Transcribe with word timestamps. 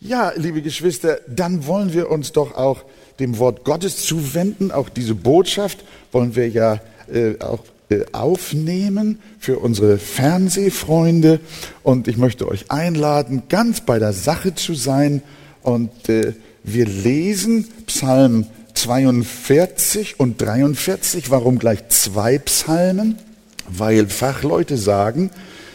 Ja, 0.00 0.32
liebe 0.36 0.62
Geschwister, 0.62 1.18
dann 1.26 1.66
wollen 1.66 1.92
wir 1.92 2.08
uns 2.08 2.30
doch 2.30 2.54
auch 2.54 2.84
dem 3.18 3.38
Wort 3.38 3.64
Gottes 3.64 4.04
zuwenden. 4.04 4.70
Auch 4.70 4.88
diese 4.88 5.16
Botschaft 5.16 5.84
wollen 6.12 6.36
wir 6.36 6.48
ja 6.48 6.80
äh, 7.12 7.34
auch 7.40 7.64
äh, 7.90 8.04
aufnehmen 8.12 9.18
für 9.40 9.58
unsere 9.58 9.98
Fernsehfreunde. 9.98 11.40
Und 11.82 12.06
ich 12.06 12.16
möchte 12.16 12.46
euch 12.46 12.70
einladen, 12.70 13.42
ganz 13.48 13.80
bei 13.80 13.98
der 13.98 14.12
Sache 14.12 14.54
zu 14.54 14.74
sein. 14.74 15.20
Und 15.62 16.08
äh, 16.08 16.34
wir 16.62 16.86
lesen 16.86 17.66
Psalm 17.86 18.46
42 18.74 20.20
und 20.20 20.40
43. 20.40 21.28
Warum 21.32 21.58
gleich 21.58 21.88
zwei 21.88 22.38
Psalmen? 22.38 23.18
Weil 23.68 24.06
Fachleute 24.06 24.76
sagen, 24.76 25.30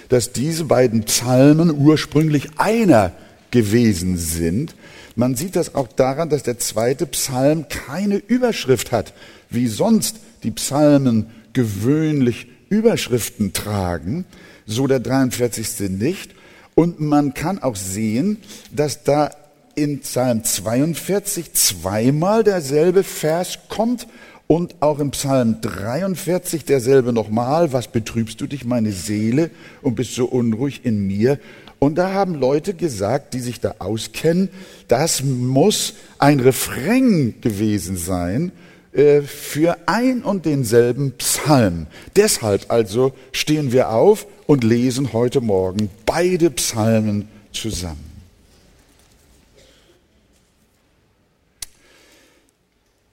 dass 0.07 0.31
diese 0.31 0.63
beiden 0.63 1.03
Psalmen 1.03 1.75
ursprünglich 1.77 2.51
einer 2.55 3.11
gewesen 3.53 4.17
sind. 4.17 4.75
Man 5.15 5.35
sieht 5.35 5.55
das 5.55 5.75
auch 5.75 5.87
daran, 5.87 6.29
dass 6.29 6.41
der 6.41 6.57
zweite 6.57 7.05
Psalm 7.05 7.67
keine 7.69 8.15
Überschrift 8.17 8.91
hat, 8.91 9.13
wie 9.51 9.67
sonst 9.67 10.17
die 10.41 10.49
Psalmen 10.49 11.27
gewöhnlich 11.53 12.47
Überschriften 12.69 13.53
tragen, 13.53 14.25
so 14.65 14.87
der 14.87 14.99
43. 14.99 15.91
nicht. 15.91 16.31
Und 16.73 16.99
man 16.99 17.35
kann 17.35 17.59
auch 17.59 17.75
sehen, 17.75 18.37
dass 18.71 19.03
da 19.03 19.29
in 19.75 19.99
Psalm 19.99 20.43
42 20.43 21.53
zweimal 21.53 22.43
derselbe 22.43 23.03
Vers 23.03 23.59
kommt 23.69 24.07
und 24.47 24.81
auch 24.81 24.97
im 24.97 25.11
Psalm 25.11 25.61
43 25.61 26.65
derselbe 26.65 27.13
nochmal, 27.13 27.71
was 27.71 27.87
betrübst 27.87 28.41
du 28.41 28.47
dich, 28.47 28.65
meine 28.65 28.91
Seele, 28.91 29.51
und 29.83 29.93
bist 29.93 30.15
so 30.15 30.25
unruhig 30.25 30.81
in 30.83 31.05
mir. 31.05 31.37
Und 31.83 31.95
da 31.95 32.13
haben 32.13 32.35
Leute 32.35 32.75
gesagt, 32.75 33.33
die 33.33 33.41
sich 33.41 33.59
da 33.59 33.75
auskennen, 33.79 34.47
das 34.87 35.21
muss 35.21 35.95
ein 36.17 36.39
Refrain 36.39 37.41
gewesen 37.41 37.97
sein 37.97 38.53
äh, 38.93 39.19
für 39.19 39.75
ein 39.85 40.23
und 40.23 40.45
denselben 40.45 41.11
Psalm. 41.17 41.87
Deshalb 42.15 42.71
also 42.71 43.11
stehen 43.33 43.73
wir 43.73 43.89
auf 43.89 44.27
und 44.47 44.63
lesen 44.63 45.11
heute 45.11 45.41
Morgen 45.41 45.89
beide 46.05 46.51
Psalmen 46.51 47.27
zusammen. 47.51 48.13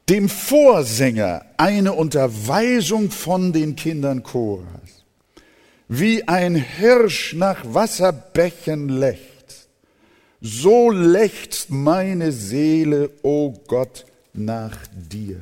Dem 0.08 0.28
Vorsänger 0.28 1.44
eine 1.56 1.94
Unterweisung 1.94 3.10
von 3.10 3.52
den 3.52 3.74
Kindern 3.74 4.22
Choras 4.22 4.89
wie 5.92 6.28
ein 6.28 6.54
Hirsch 6.54 7.34
nach 7.34 7.64
Wasserbächen 7.64 8.88
lechzt, 8.88 9.68
so 10.40 10.92
lechzt 10.92 11.68
meine 11.70 12.30
Seele, 12.30 13.10
o 13.22 13.46
oh 13.46 13.60
Gott, 13.66 14.06
nach 14.32 14.78
dir. 14.92 15.40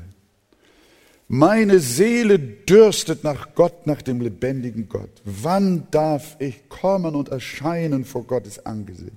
Meine 1.28 1.80
Seele 1.80 2.38
dürstet 2.38 3.24
nach 3.24 3.54
Gott, 3.54 3.86
nach 3.86 4.00
dem 4.00 4.22
lebendigen 4.22 4.88
Gott. 4.88 5.10
Wann 5.22 5.86
darf 5.90 6.36
ich 6.38 6.66
kommen 6.70 7.14
und 7.14 7.28
erscheinen 7.28 8.06
vor 8.06 8.24
Gottes 8.24 8.64
Angesicht? 8.64 9.12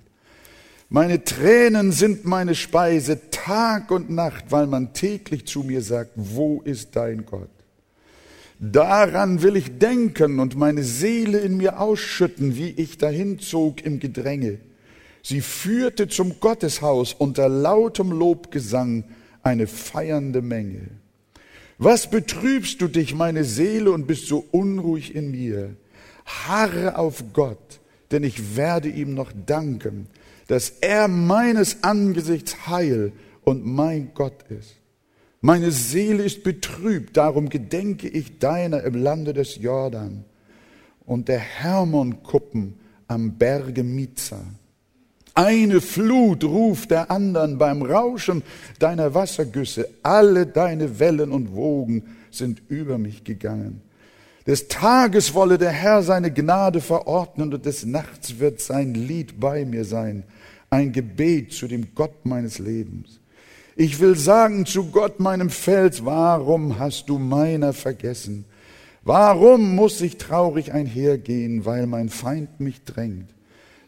Meine 0.90 1.24
Tränen 1.24 1.94
sind 1.94 2.26
meine 2.26 2.56
Speise 2.56 3.30
Tag 3.32 3.90
und 3.92 4.10
Nacht, 4.10 4.44
weil 4.50 4.68
man 4.68 4.92
täglich 4.92 5.48
zu 5.48 5.64
mir 5.64 5.82
sagt, 5.82 6.12
wo 6.16 6.62
ist 6.66 6.94
dein 6.98 7.26
Gott? 7.26 7.61
Daran 8.64 9.42
will 9.42 9.56
ich 9.56 9.80
denken 9.80 10.40
und 10.40 10.56
meine 10.56 10.84
Seele 10.84 11.40
in 11.40 11.58
mir 11.58 11.80
ausschütten, 11.80 12.56
wie 12.56 12.70
ich 12.70 13.00
dahin 13.00 13.40
zog 13.40 13.84
im 13.84 14.00
Gedränge. 14.00 14.60
Sie 15.24 15.42
führte 15.42 16.08
zum 16.08 16.40
Gotteshaus 16.40 17.14
unter 17.14 17.50
lautem 17.50 18.12
Lobgesang 18.12 19.04
eine 19.42 19.66
feiernde 19.66 20.44
Menge. 20.44 20.90
Was 21.80 22.12
betrübst 22.12 22.80
du 22.82 22.88
dich, 22.88 23.16
meine 23.16 23.46
Seele, 23.46 23.92
und 23.92 24.06
bist 24.06 24.28
so 24.28 24.46
unruhig 24.52 25.16
in 25.16 25.32
mir? 25.32 25.76
Harre 26.28 27.00
auf 27.00 27.24
Gott, 27.34 27.80
denn 28.12 28.24
ich 28.24 28.56
werde 28.56 28.90
ihm 28.90 29.16
noch 29.16 29.32
danken, 29.48 30.06
dass 30.48 30.70
er 30.82 31.08
meines 31.08 31.82
Angesichts 31.82 32.68
Heil 32.68 33.12
und 33.44 33.66
mein 33.66 34.12
Gott 34.14 34.44
ist. 34.50 34.81
Meine 35.44 35.72
Seele 35.72 36.24
ist 36.24 36.44
betrübt, 36.44 37.18
darum 37.18 37.50
gedenke 37.50 38.08
ich 38.08 38.38
deiner 38.38 38.84
im 38.84 38.94
Lande 38.94 39.34
des 39.34 39.58
Jordan 39.58 40.24
und 41.06 41.28
der 41.28 41.40
Hermonkuppen 41.40 42.76
am 43.08 43.40
Berge 43.40 43.84
Miza. 43.84 44.40
Eine 45.34 45.82
Flut 45.82 46.44
ruft 46.44 46.92
der 46.92 47.10
anderen 47.10 47.58
beim 47.58 47.82
Rauschen 47.82 48.44
deiner 48.78 49.16
Wassergüsse. 49.16 49.90
Alle 50.04 50.46
deine 50.46 51.00
Wellen 51.00 51.32
und 51.32 51.56
Wogen 51.56 52.04
sind 52.30 52.62
über 52.68 53.00
mich 53.00 53.24
gegangen. 53.24 53.82
Des 54.46 54.68
Tages 54.68 55.34
wolle 55.34 55.58
der 55.58 55.72
Herr 55.72 56.04
seine 56.04 56.32
Gnade 56.32 56.82
verordnen 56.82 57.52
und 57.54 57.66
des 57.66 57.86
Nachts 57.86 58.40
wird 58.40 58.60
sein 58.60 58.94
Lied 58.94 59.40
bei 59.40 59.66
mir 59.66 59.86
sein, 59.86 60.24
ein 60.70 60.92
Gebet 60.92 61.54
zu 61.54 61.68
dem 61.68 61.96
Gott 61.96 62.26
meines 62.26 62.60
Lebens. 62.60 63.21
Ich 63.76 64.00
will 64.00 64.18
sagen 64.18 64.66
zu 64.66 64.86
Gott, 64.92 65.20
meinem 65.20 65.50
Fels, 65.50 66.04
warum 66.04 66.78
hast 66.78 67.08
du 67.08 67.18
meiner 67.18 67.74
vergessen? 67.74 68.46
Warum 69.04 69.76
muss 69.76 70.02
ich 70.02 70.18
traurig 70.18 70.74
einhergehen, 70.74 71.66
weil 71.66 71.88
mein 71.88 72.10
Feind 72.10 72.60
mich 72.60 72.84
drängt? 72.84 73.30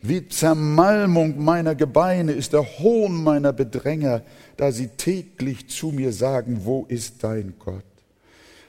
Wie 0.02 0.28
Zermalmung 0.28 1.44
meiner 1.44 1.76
Gebeine 1.76 2.32
ist 2.32 2.54
der 2.54 2.80
Hohn 2.80 3.24
meiner 3.24 3.54
Bedränger, 3.54 4.22
da 4.58 4.72
sie 4.72 4.88
täglich 4.88 5.70
zu 5.70 5.88
mir 5.88 6.12
sagen, 6.12 6.62
wo 6.64 6.86
ist 6.88 7.24
dein 7.24 7.54
Gott? 7.60 7.84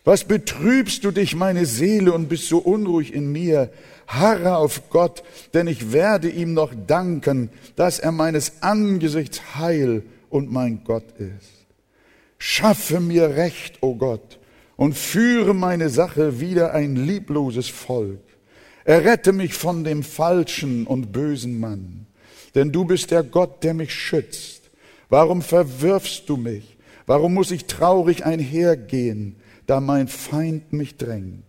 Was 0.04 0.24
betrübst 0.24 1.02
du 1.02 1.10
dich, 1.12 1.34
meine 1.34 1.64
Seele, 1.64 2.12
und 2.12 2.28
bist 2.28 2.48
so 2.48 2.58
unruhig 2.58 3.14
in 3.14 3.32
mir? 3.32 3.70
Harre 4.06 4.58
auf 4.58 4.90
Gott, 4.90 5.22
denn 5.54 5.66
ich 5.66 5.92
werde 5.92 6.28
ihm 6.28 6.52
noch 6.52 6.74
danken, 6.86 7.48
dass 7.74 7.98
er 7.98 8.12
meines 8.12 8.62
Angesichts 8.62 9.56
heil 9.56 10.02
und 10.30 10.50
mein 10.52 10.84
Gott 10.84 11.12
ist. 11.18 11.66
Schaffe 12.38 13.00
mir 13.00 13.36
Recht, 13.36 13.78
o 13.82 13.88
oh 13.88 13.94
Gott, 13.96 14.38
und 14.76 14.94
führe 14.96 15.54
meine 15.54 15.88
Sache 15.88 16.40
wieder 16.40 16.74
ein 16.74 16.96
liebloses 16.96 17.68
Volk. 17.68 18.20
Errette 18.84 19.32
mich 19.32 19.54
von 19.54 19.84
dem 19.84 20.02
falschen 20.02 20.86
und 20.86 21.12
bösen 21.12 21.58
Mann, 21.58 22.06
denn 22.54 22.70
du 22.70 22.84
bist 22.84 23.10
der 23.10 23.22
Gott, 23.22 23.64
der 23.64 23.72
mich 23.72 23.94
schützt. 23.94 24.70
Warum 25.08 25.42
verwirfst 25.42 26.28
du 26.28 26.36
mich? 26.36 26.76
Warum 27.06 27.34
muss 27.34 27.50
ich 27.50 27.66
traurig 27.66 28.24
einhergehen, 28.24 29.36
da 29.66 29.80
mein 29.80 30.08
Feind 30.08 30.72
mich 30.72 30.96
drängt? 30.96 31.44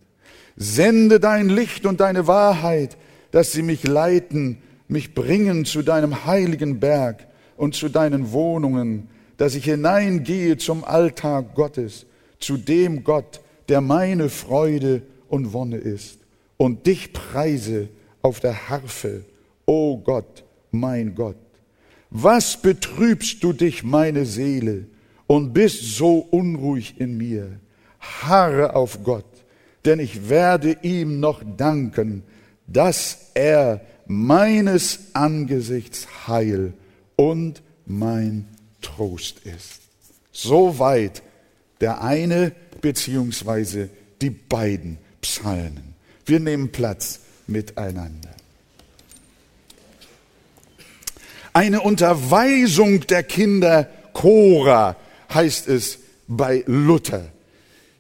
Sende 0.56 1.20
dein 1.20 1.50
Licht 1.50 1.86
und 1.86 2.00
deine 2.00 2.28
Wahrheit, 2.28 2.98
dass 3.32 3.52
sie 3.52 3.62
mich 3.62 3.86
leiten, 3.86 4.60
mich 4.88 5.14
bringen 5.14 5.66
zu 5.66 5.82
deinem 5.82 6.26
heiligen 6.26 6.80
Berg 6.80 7.28
und 7.58 7.76
zu 7.76 7.90
deinen 7.90 8.32
Wohnungen, 8.32 9.08
dass 9.38 9.56
ich 9.56 9.66
hineingehe 9.66 10.58
zum 10.58 10.84
Alltag 10.84 11.56
Gottes, 11.56 12.06
zu 12.40 12.58
dem 12.58 13.04
Gott, 13.04 13.42
der 13.70 13.82
meine 13.82 14.30
Freude 14.30 15.02
und 15.28 15.54
Wonne 15.54 15.78
ist, 15.78 16.20
und 16.58 16.86
dich 16.88 17.14
preise 17.14 17.90
auf 18.22 18.40
der 18.40 18.70
Harfe, 18.70 19.26
o 19.66 19.98
Gott, 19.98 20.44
mein 20.72 21.16
Gott. 21.16 21.38
Was 22.10 22.62
betrübst 22.62 23.44
du 23.44 23.54
dich, 23.54 23.84
meine 23.84 24.26
Seele, 24.26 24.86
und 25.28 25.54
bist 25.54 25.98
so 25.98 26.20
unruhig 26.20 26.96
in 27.00 27.18
mir? 27.18 27.60
Harre 28.00 28.76
auf 28.76 29.04
Gott, 29.04 29.26
denn 29.84 30.00
ich 30.00 30.30
werde 30.30 30.78
ihm 30.84 31.20
noch 31.20 31.42
danken, 31.58 32.24
dass 32.68 33.32
er 33.34 33.82
meines 34.08 35.00
Angesichts 35.14 36.08
heil 36.28 36.74
und 37.16 37.62
mein 37.86 38.48
Trost 38.82 39.40
ist. 39.40 39.82
Soweit 40.32 41.24
der 41.82 42.02
eine 42.02 42.52
beziehungsweise 42.82 43.90
die 44.22 44.30
beiden 44.30 44.98
Psalmen. 45.22 45.96
Wir 46.26 46.40
nehmen 46.40 46.72
Platz 46.72 47.20
miteinander. 47.48 48.30
Eine 51.54 51.82
Unterweisung 51.82 53.08
der 53.08 53.24
Kinder 53.24 53.90
Cora 54.14 54.98
heißt 55.34 55.68
es 55.70 56.00
bei 56.28 56.64
Luther. 56.68 57.32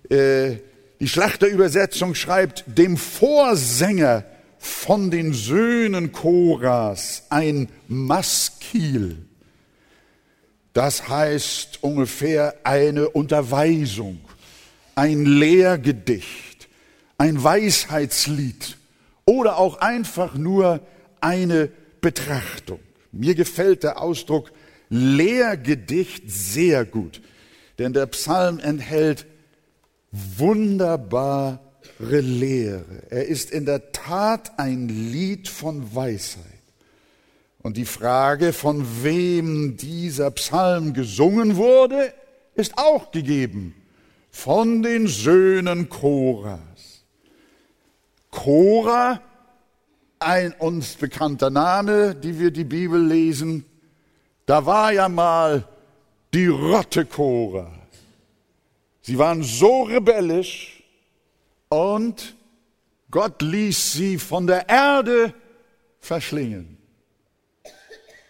Äh, 0.09 0.57
die 0.99 1.07
Schlachterübersetzung 1.07 2.15
schreibt, 2.15 2.63
dem 2.67 2.97
Vorsänger 2.97 4.23
von 4.65 5.11
den 5.11 5.33
Söhnen 5.33 6.11
Koras 6.11 7.23
ein 7.29 7.69
Maskil. 7.87 9.25
Das 10.73 11.07
heißt 11.07 11.83
ungefähr 11.83 12.55
eine 12.63 13.09
Unterweisung, 13.09 14.19
ein 14.95 15.23
Lehrgedicht, 15.25 16.67
ein 17.17 17.41
Weisheitslied 17.41 18.77
oder 19.25 19.57
auch 19.57 19.77
einfach 19.77 20.33
nur 20.33 20.81
eine 21.21 21.69
Betrachtung. 22.01 22.79
Mir 23.11 23.35
gefällt 23.35 23.83
der 23.83 24.01
Ausdruck 24.01 24.51
Lehrgedicht 24.89 26.23
sehr 26.29 26.85
gut, 26.85 27.21
denn 27.77 27.93
der 27.93 28.07
Psalm 28.07 28.59
enthält 28.59 29.25
wunderbare 30.11 31.59
Lehre. 31.99 33.03
Er 33.09 33.25
ist 33.25 33.51
in 33.51 33.65
der 33.65 33.91
Tat 33.91 34.59
ein 34.59 34.89
Lied 34.89 35.47
von 35.47 35.95
Weisheit. 35.95 36.43
Und 37.61 37.77
die 37.77 37.85
Frage, 37.85 38.53
von 38.53 38.85
wem 39.03 39.77
dieser 39.77 40.29
Psalm 40.31 40.93
gesungen 40.93 41.55
wurde, 41.55 42.13
ist 42.53 42.77
auch 42.77 43.11
gegeben. 43.11 43.75
Von 44.29 44.83
den 44.83 45.07
Söhnen 45.07 45.89
Koras. 45.89 46.59
Korah, 48.29 49.21
ein 50.19 50.53
uns 50.53 50.95
bekannter 50.95 51.49
Name, 51.49 52.15
die 52.15 52.37
wir 52.37 52.51
die 52.51 52.65
Bibel 52.65 53.03
lesen, 53.03 53.65
da 54.45 54.65
war 54.65 54.91
ja 54.91 55.09
mal 55.09 55.67
die 56.33 56.47
Rotte 56.47 57.05
Korah. 57.05 57.71
Sie 59.01 59.17
waren 59.17 59.41
so 59.41 59.83
rebellisch 59.83 60.74
und 61.69 62.35
Gott 63.11 63.41
ließ 63.41 63.93
sie 63.93 64.17
von 64.17 64.47
der 64.47 64.69
Erde 64.69 65.33
verschlingen. 65.99 66.77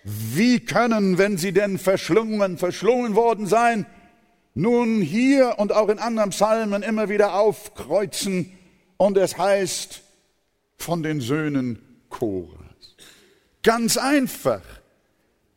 Wie 0.04 0.60
können, 0.60 1.18
wenn 1.18 1.38
sie 1.38 1.52
denn 1.52 1.80
verschlungen, 1.80 2.58
verschlungen 2.58 3.16
worden 3.16 3.48
sein, 3.48 3.88
nun 4.54 5.02
hier 5.02 5.56
und 5.58 5.72
auch 5.72 5.90
in 5.90 6.00
anderen 6.00 6.30
Psalmen 6.30 6.84
immer 6.84 7.10
wieder 7.10 7.34
aufkreuzen 7.36 8.52
und 8.98 9.18
es 9.18 9.38
heißt 9.38 10.02
von 10.78 11.04
den 11.04 11.22
Söhnen 11.22 11.80
Koras. 12.10 12.96
Ganz 13.64 13.98
einfach. 13.98 14.62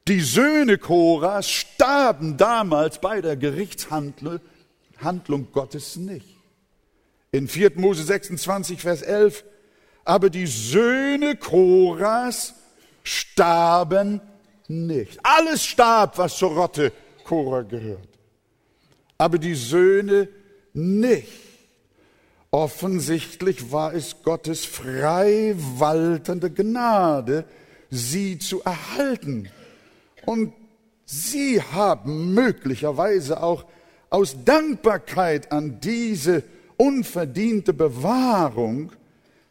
Die 0.09 0.21
Söhne 0.21 0.79
Koras 0.79 1.51
starben 1.51 2.39
damals 2.39 3.01
bei 3.01 3.21
der 3.21 3.37
Gerichtshandlung 3.37 4.41
Gottes 5.53 5.97
nicht. 5.97 6.38
In 7.38 7.46
4. 7.46 7.70
Mose 7.76 8.02
26, 8.02 8.81
Vers 8.81 9.00
11, 9.00 9.44
aber 10.05 10.29
die 10.29 10.49
Söhne 10.49 11.37
Koras 11.37 12.55
starben 13.05 14.20
nicht. 14.67 15.20
Alles 15.23 15.64
starb, 15.64 16.19
was 16.19 16.37
zur 16.37 16.50
Rotte 16.50 16.93
Korah 17.23 17.62
gehört. 17.62 18.08
Aber 19.19 19.38
die 19.38 19.55
Söhne 19.55 20.29
nicht. 20.73 21.29
Offensichtlich 22.50 23.70
war 23.70 23.94
es 23.94 24.20
Gottes 24.25 24.64
frei 24.64 25.55
waltende 25.56 26.50
Gnade, 26.50 27.44
sie 27.88 28.40
zu 28.40 28.64
erhalten. 28.64 29.49
Und 30.26 30.55
sie 31.06 31.62
haben 31.62 32.35
möglicherweise 32.35 33.40
auch 33.40 33.64
aus 34.11 34.38
Dankbarkeit 34.44 35.52
an 35.52 35.79
diese 35.79 36.43
unverdiente 36.79 37.75
Bewahrung, 37.75 38.93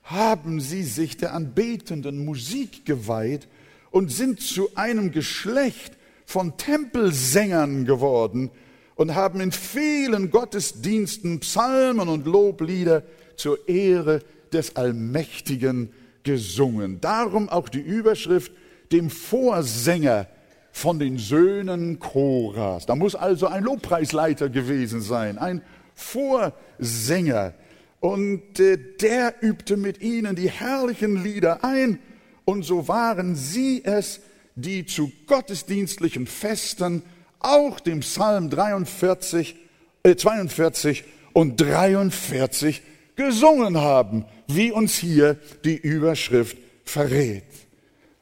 haben 0.02 0.62
sie 0.62 0.84
sich 0.84 1.18
der 1.18 1.34
anbetenden 1.34 2.26
Musik 2.26 2.86
geweiht 2.86 3.48
und 3.92 4.12
sind 4.12 4.42
zu 4.42 4.70
einem 4.76 5.12
Geschlecht 5.12 5.98
von 6.26 6.58
Tempelsängern 6.58 7.86
geworden 7.86 8.50
und 8.96 9.16
haben 9.16 9.42
in 9.42 9.52
vielen 9.52 10.32
Gottesdiensten 10.32 11.42
Psalmen 11.42 12.08
und 12.08 12.26
Loblieder 12.26 13.04
zur 13.36 13.68
Ehre 13.68 14.22
des 14.54 14.76
Allmächtigen 14.76 15.92
gesungen. 16.24 17.02
Darum 17.02 17.50
auch 17.50 17.70
die 17.70 17.82
Überschrift 17.82 18.52
dem 18.92 19.10
Vorsänger 19.10 20.28
von 20.72 21.00
den 21.00 21.18
Söhnen 21.18 22.00
Koras. 22.00 22.86
Da 22.86 22.96
muss 22.96 23.16
also 23.16 23.48
ein 23.48 23.64
Lobpreisleiter 23.64 24.50
gewesen 24.50 25.02
sein, 25.02 25.38
ein 25.38 25.62
Vorsänger. 25.98 27.54
Und 28.00 28.60
äh, 28.60 28.78
der 28.78 29.36
übte 29.42 29.76
mit 29.76 30.02
ihnen 30.02 30.36
die 30.36 30.50
herrlichen 30.50 31.22
Lieder 31.24 31.64
ein. 31.64 32.00
Und 32.46 32.64
so 32.64 32.88
waren 32.88 33.36
sie 33.36 33.84
es, 33.84 34.22
die 34.56 34.86
zu 34.86 35.12
gottesdienstlichen 35.26 36.28
Festen 36.28 37.04
auch 37.40 37.80
dem 37.80 38.00
Psalm 38.00 38.50
43, 38.50 39.56
äh 40.04 40.16
42 40.16 41.04
und 41.34 41.60
43 41.60 42.82
gesungen 43.16 43.78
haben, 43.78 44.26
wie 44.48 44.72
uns 44.72 44.96
hier 44.96 45.38
die 45.66 45.76
Überschrift 45.76 46.58
verrät. 46.86 47.44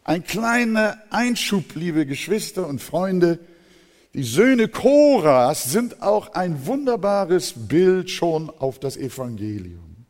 Ein 0.04 0.24
kleiner 0.24 0.98
Einschub, 1.10 1.76
liebe 1.76 2.06
Geschwister 2.06 2.68
und 2.68 2.82
Freunde. 2.82 3.40
Die 4.16 4.24
Söhne 4.24 4.70
Koras 4.70 5.66
sind 5.66 6.02
auch 6.02 6.36
ein 6.36 6.66
wunderbares 6.66 7.54
Bild 7.54 8.10
schon 8.10 8.50
auf 8.50 8.80
das 8.80 8.96
Evangelium. 8.96 10.06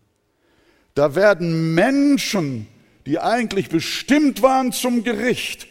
Da 0.94 1.16
werden 1.16 1.74
Menschen, 1.74 2.68
die 3.08 3.18
eigentlich 3.18 3.70
bestimmt 3.70 4.44
waren 4.44 4.72
zum 4.72 5.04
Gericht, 5.04 5.66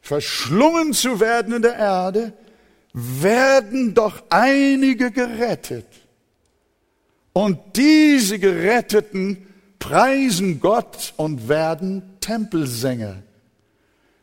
verschlungen 0.00 0.92
zu 0.92 1.20
werden 1.20 1.54
in 1.54 1.62
der 1.62 1.76
Erde, 1.76 2.32
werden 2.92 3.94
doch 3.94 4.24
einige 4.28 5.12
gerettet. 5.12 5.86
Und 7.32 7.60
diese 7.76 8.40
Geretteten 8.40 9.46
preisen 9.78 10.58
Gott 10.58 11.14
und 11.16 11.48
werden 11.48 12.02
Tempelsänger 12.18 13.22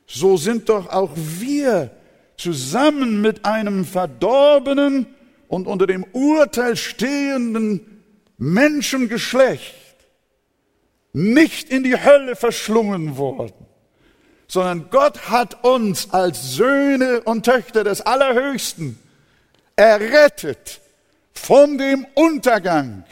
so 0.08 0.38
sind 0.38 0.70
doch 0.70 0.90
auch 0.90 1.12
wir 1.16 1.92
zusammen 2.38 3.22
mit 3.22 3.46
einem 3.46 3.86
verdorbenen 3.86 5.08
und 5.48 5.68
unter 5.68 5.88
dem 5.88 6.04
Urteil 6.12 6.76
stehenden 6.76 8.04
Menschengeschlecht 8.38 9.76
nicht 11.14 11.70
in 11.70 11.84
die 11.84 11.96
Hölle 11.96 12.36
verschlungen 12.36 13.18
worden, 13.18 13.66
sondern 14.48 14.90
Gott 14.90 15.30
hat 15.30 15.64
uns 15.64 16.12
als 16.12 16.56
Söhne 16.56 17.22
und 17.22 17.46
Töchter 17.46 17.84
des 17.84 18.02
Allerhöchsten 18.02 19.00
errettet 19.76 20.82
von 21.32 21.78
dem 21.78 22.06
Untergang. 22.16 23.06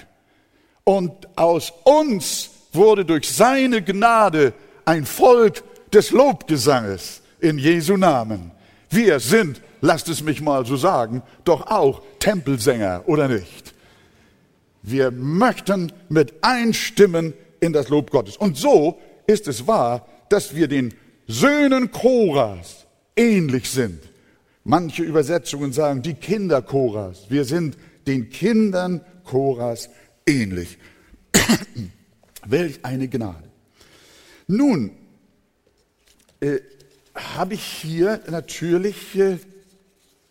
Und 0.83 1.37
aus 1.37 1.71
uns 1.83 2.49
wurde 2.73 3.05
durch 3.05 3.31
seine 3.31 3.81
Gnade 3.81 4.53
ein 4.85 5.05
Volk 5.05 5.63
des 5.91 6.11
Lobgesanges 6.11 7.21
in 7.39 7.57
Jesu 7.57 7.95
Namen. 7.95 8.51
Wir 8.93 9.19
sind, 9.19 9.59
lasst 9.81 10.07
es 10.07 10.21
mich 10.21 10.39
mal 10.39 10.67
so 10.67 10.75
sagen, 10.75 11.23
doch 11.45 11.65
auch 11.65 12.03
Tempelsänger, 12.19 13.03
oder 13.07 13.27
nicht? 13.27 13.73
Wir 14.83 15.09
möchten 15.09 15.91
mit 16.09 16.35
einstimmen 16.41 17.33
in 17.59 17.73
das 17.73 17.89
Lob 17.89 18.11
Gottes. 18.11 18.37
Und 18.37 18.55
so 18.55 18.99
ist 19.25 19.47
es 19.47 19.65
wahr, 19.65 20.05
dass 20.29 20.55
wir 20.55 20.67
den 20.67 20.93
Söhnen 21.27 21.91
Koras 21.91 22.85
ähnlich 23.15 23.71
sind. 23.71 23.99
Manche 24.63 25.01
Übersetzungen 25.01 25.73
sagen, 25.73 26.03
die 26.03 26.13
Kinder 26.13 26.61
Koras. 26.61 27.25
Wir 27.29 27.45
sind 27.45 27.77
den 28.05 28.29
Kindern 28.29 29.01
Koras 29.23 29.89
ähnlich. 30.27 30.77
Welch 32.45 32.79
eine 32.83 33.07
Gnade. 33.07 33.49
Nun, 34.45 34.91
äh, 36.41 36.59
habe 37.13 37.53
ich 37.53 37.63
hier 37.63 38.21
natürlich 38.29 39.15
äh, 39.15 39.37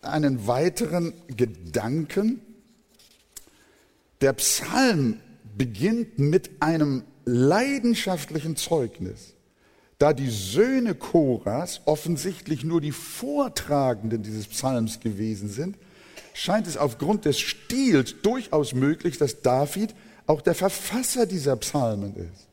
einen 0.03 0.47
weiteren 0.47 1.12
Gedanken. 1.29 2.41
Der 4.21 4.33
Psalm 4.35 5.21
beginnt 5.57 6.19
mit 6.19 6.51
einem 6.61 7.05
leidenschaftlichen 7.25 8.57
Zeugnis. 8.57 9.35
Da 9.99 10.12
die 10.12 10.31
Söhne 10.31 10.97
Koras 10.97 11.83
offensichtlich 11.85 12.65
nur 12.65 12.81
die 12.81 12.93
Vortragenden 12.93 14.23
dieses 14.23 14.49
Psalms 14.49 14.99
gewesen 14.99 15.49
sind, 15.49 15.77
scheint 16.35 16.67
es 16.67 16.77
aufgrund 16.77 17.25
des 17.25 17.39
Stils 17.39 18.17
durchaus 18.23 18.75
möglich, 18.75 19.19
dass 19.19 19.43
David 19.43 19.95
auch 20.27 20.41
der 20.41 20.55
Verfasser 20.55 21.27
dieser 21.27 21.57
Psalmen 21.57 22.17
ist. 22.17 22.49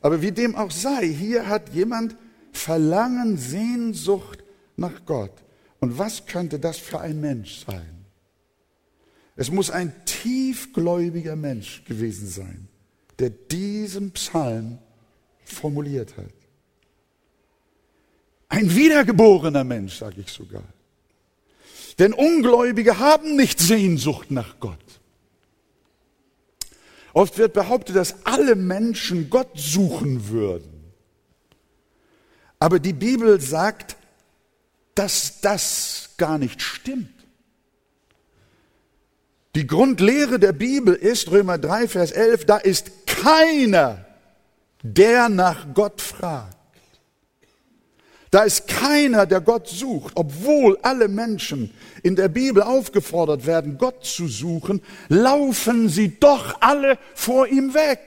Aber 0.00 0.22
wie 0.22 0.30
dem 0.30 0.54
auch 0.54 0.70
sei, 0.70 1.08
hier 1.08 1.48
hat 1.48 1.74
jemand 1.74 2.16
Verlangen, 2.52 3.36
Sehnsucht 3.36 4.44
nach 4.76 5.04
Gott. 5.04 5.32
Und 5.80 5.98
was 5.98 6.26
könnte 6.26 6.58
das 6.58 6.78
für 6.78 7.00
ein 7.00 7.20
Mensch 7.20 7.64
sein? 7.66 8.04
Es 9.36 9.50
muss 9.50 9.70
ein 9.70 9.92
tiefgläubiger 10.04 11.36
Mensch 11.36 11.84
gewesen 11.84 12.26
sein, 12.26 12.68
der 13.18 13.30
diesen 13.30 14.10
Psalm 14.10 14.78
formuliert 15.44 16.16
hat. 16.16 16.32
Ein 18.48 18.74
wiedergeborener 18.74 19.62
Mensch, 19.62 19.98
sage 19.98 20.22
ich 20.22 20.28
sogar. 20.28 20.64
Denn 21.98 22.12
Ungläubige 22.12 22.98
haben 22.98 23.36
nicht 23.36 23.60
Sehnsucht 23.60 24.30
nach 24.30 24.58
Gott. 24.58 24.78
Oft 27.12 27.38
wird 27.38 27.52
behauptet, 27.52 27.96
dass 27.96 28.24
alle 28.24 28.54
Menschen 28.54 29.30
Gott 29.30 29.50
suchen 29.54 30.28
würden. 30.28 30.77
Aber 32.58 32.78
die 32.80 32.92
Bibel 32.92 33.40
sagt, 33.40 33.96
dass 34.94 35.40
das 35.40 36.10
gar 36.16 36.38
nicht 36.38 36.60
stimmt. 36.60 37.10
Die 39.54 39.66
Grundlehre 39.66 40.38
der 40.38 40.52
Bibel 40.52 40.94
ist, 40.94 41.30
Römer 41.30 41.58
3, 41.58 41.88
Vers 41.88 42.12
11, 42.12 42.44
da 42.44 42.58
ist 42.58 43.06
keiner, 43.06 44.04
der 44.82 45.28
nach 45.28 45.66
Gott 45.74 46.00
fragt. 46.00 46.56
Da 48.30 48.42
ist 48.42 48.68
keiner, 48.68 49.24
der 49.24 49.40
Gott 49.40 49.68
sucht, 49.68 50.12
obwohl 50.16 50.78
alle 50.82 51.08
Menschen 51.08 51.72
in 52.02 52.14
der 52.14 52.28
Bibel 52.28 52.62
aufgefordert 52.62 53.46
werden, 53.46 53.78
Gott 53.78 54.04
zu 54.04 54.28
suchen, 54.28 54.82
laufen 55.08 55.88
sie 55.88 56.20
doch 56.20 56.60
alle 56.60 56.98
vor 57.14 57.46
ihm 57.46 57.72
weg. 57.72 58.00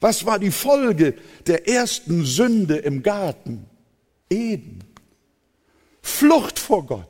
Was 0.00 0.24
war 0.24 0.38
die 0.38 0.50
Folge 0.50 1.14
der 1.46 1.68
ersten 1.68 2.24
Sünde 2.24 2.76
im 2.76 3.02
Garten? 3.02 3.66
Eden. 4.30 4.82
Flucht 6.02 6.58
vor 6.58 6.86
Gott. 6.86 7.06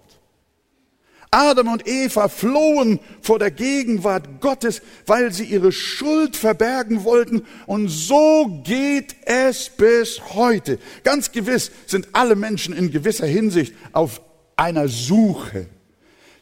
Adam 1.32 1.68
und 1.68 1.86
Eva 1.86 2.26
flohen 2.28 2.98
vor 3.20 3.38
der 3.38 3.52
Gegenwart 3.52 4.40
Gottes, 4.40 4.82
weil 5.06 5.32
sie 5.32 5.44
ihre 5.44 5.70
Schuld 5.70 6.36
verbergen 6.36 7.04
wollten. 7.04 7.46
Und 7.66 7.88
so 7.88 8.62
geht 8.64 9.14
es 9.26 9.70
bis 9.70 10.20
heute. 10.34 10.80
Ganz 11.04 11.30
gewiss 11.30 11.70
sind 11.86 12.08
alle 12.12 12.34
Menschen 12.34 12.74
in 12.74 12.90
gewisser 12.90 13.26
Hinsicht 13.26 13.74
auf 13.92 14.20
einer 14.56 14.88
Suche. 14.88 15.66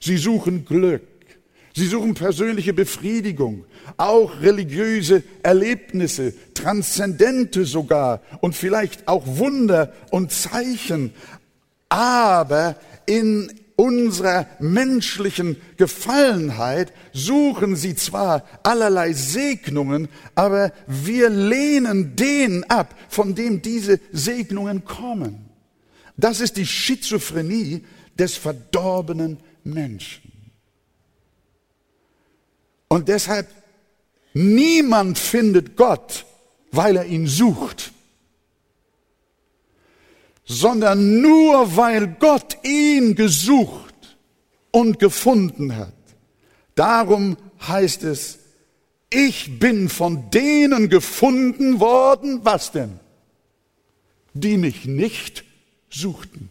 Sie 0.00 0.16
suchen 0.16 0.64
Glück. 0.64 1.02
Sie 1.74 1.86
suchen 1.86 2.14
persönliche 2.14 2.72
Befriedigung, 2.72 3.64
auch 3.96 4.40
religiöse 4.40 5.22
Erlebnisse, 5.42 6.34
transzendente 6.54 7.64
sogar 7.64 8.22
und 8.40 8.54
vielleicht 8.54 9.06
auch 9.06 9.22
Wunder 9.26 9.92
und 10.10 10.32
Zeichen. 10.32 11.12
Aber 11.88 12.76
in 13.06 13.52
unserer 13.76 14.48
menschlichen 14.58 15.56
Gefallenheit 15.76 16.92
suchen 17.12 17.76
sie 17.76 17.94
zwar 17.94 18.44
allerlei 18.64 19.12
Segnungen, 19.12 20.08
aber 20.34 20.72
wir 20.88 21.30
lehnen 21.30 22.16
den 22.16 22.64
ab, 22.64 22.96
von 23.08 23.36
dem 23.36 23.62
diese 23.62 24.00
Segnungen 24.10 24.84
kommen. 24.84 25.48
Das 26.16 26.40
ist 26.40 26.56
die 26.56 26.66
Schizophrenie 26.66 27.84
des 28.18 28.34
verdorbenen 28.36 29.38
Menschen. 29.62 30.37
Und 32.88 33.08
deshalb, 33.08 33.48
niemand 34.32 35.18
findet 35.18 35.76
Gott, 35.76 36.24
weil 36.70 36.96
er 36.96 37.06
ihn 37.06 37.26
sucht 37.26 37.92
sondern 40.48 41.20
nur 41.20 41.76
weil 41.76 42.16
Gott 42.18 42.58
ihn 42.64 43.14
gesucht 43.14 44.16
und 44.70 44.98
gefunden 44.98 45.76
hat. 45.76 45.92
Darum 46.74 47.36
heißt 47.60 48.02
es, 48.04 48.38
ich 49.10 49.58
bin 49.58 49.90
von 49.90 50.30
denen 50.30 50.88
gefunden 50.88 51.80
worden, 51.80 52.40
was 52.44 52.72
denn? 52.72 52.98
Die 54.32 54.56
mich 54.56 54.86
nicht 54.86 55.44
suchten. 55.90 56.48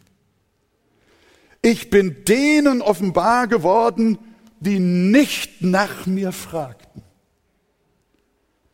Ich 1.64 1.90
bin 1.90 2.24
denen 2.26 2.82
offenbar 2.82 3.48
geworden, 3.48 4.20
die 4.60 4.80
nicht 4.80 5.62
nach 5.62 6.06
mir 6.06 6.32
fragten. 6.32 7.04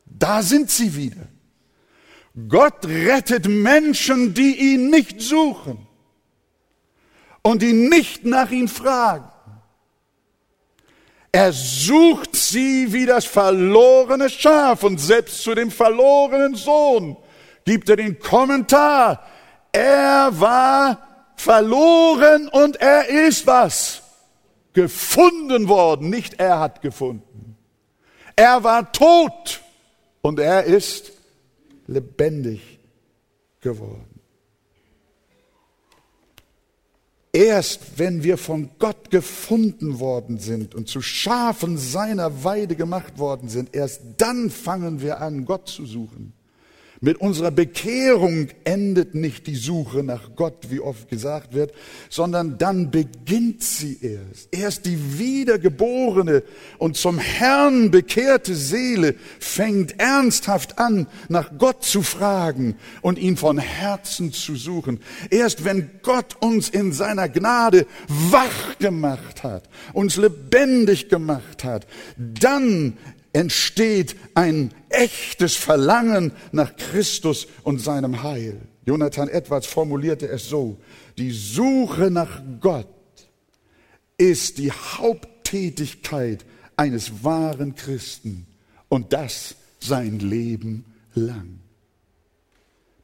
Da 0.06 0.42
sind 0.42 0.70
sie 0.70 0.96
wieder. 0.96 1.28
Gott 2.48 2.86
rettet 2.86 3.48
Menschen, 3.48 4.34
die 4.34 4.74
ihn 4.74 4.90
nicht 4.90 5.22
suchen 5.22 5.88
und 7.42 7.62
die 7.62 7.74
nicht 7.74 8.25
nach 8.25 8.50
ihm 8.50 8.68
fragen. 8.68 9.30
Er 11.32 11.52
sucht 11.52 12.36
sie 12.36 12.94
wie 12.94 13.06
das 13.08 13.25
verlorene 13.25 14.30
Schaf 14.30 14.84
und 14.84 15.00
selbst 15.00 15.42
zu 15.42 15.56
dem 15.56 15.72
verlorenen 15.72 16.56
Sohn 16.56 17.18
gibt 17.66 17.90
er 17.90 17.96
den 17.96 18.20
Kommentar. 18.20 19.25
Er 19.72 20.30
war 20.32 21.32
verloren 21.36 22.48
und 22.50 22.75
er 22.75 23.10
ist 23.10 23.48
was? 23.48 24.02
Gefunden 24.74 25.68
worden, 25.68 26.10
nicht 26.10 26.39
er 26.39 26.60
hat 26.60 26.82
gefunden. 26.82 27.56
Er 28.36 28.63
war 28.63 28.92
tot 28.92 29.62
und 30.22 30.39
er 30.39 30.63
ist 30.63 31.12
lebendig 31.88 32.80
geworden. 33.62 34.13
Erst 37.36 37.98
wenn 37.98 38.24
wir 38.24 38.38
von 38.38 38.70
Gott 38.77 39.10
gefunden 39.10 40.00
worden 40.00 40.38
sind 40.38 40.75
und 40.75 40.88
zu 40.88 41.01
Schafen 41.01 41.80
seiner 41.80 42.44
Weide 42.44 42.75
gemacht 42.75 43.18
worden 43.18 43.50
sind, 43.50 43.75
erst 43.75 44.01
dann 44.18 44.51
fangen 44.51 45.01
wir 45.01 45.20
an, 45.20 45.46
Gott 45.46 45.68
zu 45.68 45.86
suchen. 45.86 46.34
Mit 47.05 47.19
unserer 47.19 47.51
Bekehrung 47.51 48.48
endet 48.63 49.13
nicht 49.13 49.48
die 49.48 49.57
Suche 49.57 50.03
nach 50.03 50.38
Gott, 50.38 50.69
wie 50.69 50.79
oft 50.79 51.10
gesagt 51.10 51.53
wird, 51.53 51.74
sondern 52.10 52.57
dann 52.57 52.91
beginnt 52.91 53.62
sie 53.62 53.98
erst. 54.01 54.48
Erst 54.51 54.86
die 54.86 55.19
wiedergeborene 55.19 56.43
und 56.77 56.95
zum 56.95 57.17
Herrn 57.17 57.91
bekehrte 57.91 58.55
Seele 58.55 59.15
fängt 59.41 60.00
ernsthaft 60.00 60.79
an, 60.79 61.07
nach 61.27 61.51
Gott 61.57 61.83
zu 61.83 62.03
fragen 62.03 62.77
und 63.01 63.19
ihn 63.19 63.36
von 63.36 63.57
Herzen 63.57 64.31
zu 64.31 64.55
suchen. 64.55 65.01
Erst 65.29 65.65
wenn 65.65 65.89
Gott 66.03 66.38
uns 66.39 66.69
in 66.69 66.93
seiner 66.93 67.27
Gnade 67.27 67.86
wach 68.07 68.77
gemacht 68.79 69.43
hat, 69.43 69.67
uns 69.91 70.15
lebendig 70.15 71.10
gemacht 71.10 71.65
hat, 71.65 71.86
dann 72.17 72.98
entsteht 73.34 74.16
ein 74.36 74.72
echtes 74.90 75.56
Verlangen 75.56 76.32
nach 76.52 76.75
Christus 76.75 77.48
und 77.63 77.82
seinem 77.82 78.24
Heil. 78.24 78.62
Jonathan 78.86 79.28
Edwards 79.28 79.66
formulierte 79.66 80.28
es 80.28 80.48
so, 80.48 80.78
die 81.18 81.32
Suche 81.32 82.12
nach 82.12 82.42
Gott 82.60 82.88
ist 84.18 84.60
die 84.60 84.72
Haupttätigkeit 84.72 86.46
eines 86.78 87.24
wahren 87.24 87.75
Christen 87.75 88.46
und 88.90 89.13
das 89.13 89.56
sein 89.80 90.20
Leben 90.20 90.86
lang. 91.16 91.60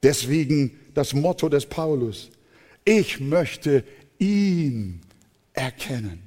Deswegen 0.03 0.79
das 0.93 1.13
Motto 1.13 1.49
des 1.49 1.65
Paulus, 1.65 2.29
ich 2.85 3.19
möchte 3.19 3.83
ihn 4.17 5.01
erkennen. 5.53 6.21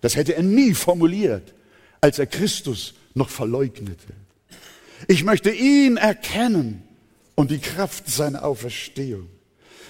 Das 0.00 0.16
hätte 0.16 0.34
er 0.34 0.42
nie 0.42 0.74
formuliert, 0.74 1.54
als 2.00 2.18
er 2.18 2.26
Christus 2.26 2.94
noch 3.14 3.28
verleugnete. 3.28 4.14
Ich 5.06 5.24
möchte 5.24 5.50
ihn 5.50 5.96
erkennen 5.96 6.82
und 7.34 7.50
die 7.50 7.58
Kraft 7.58 8.08
seiner 8.08 8.44
Auferstehung. 8.44 9.28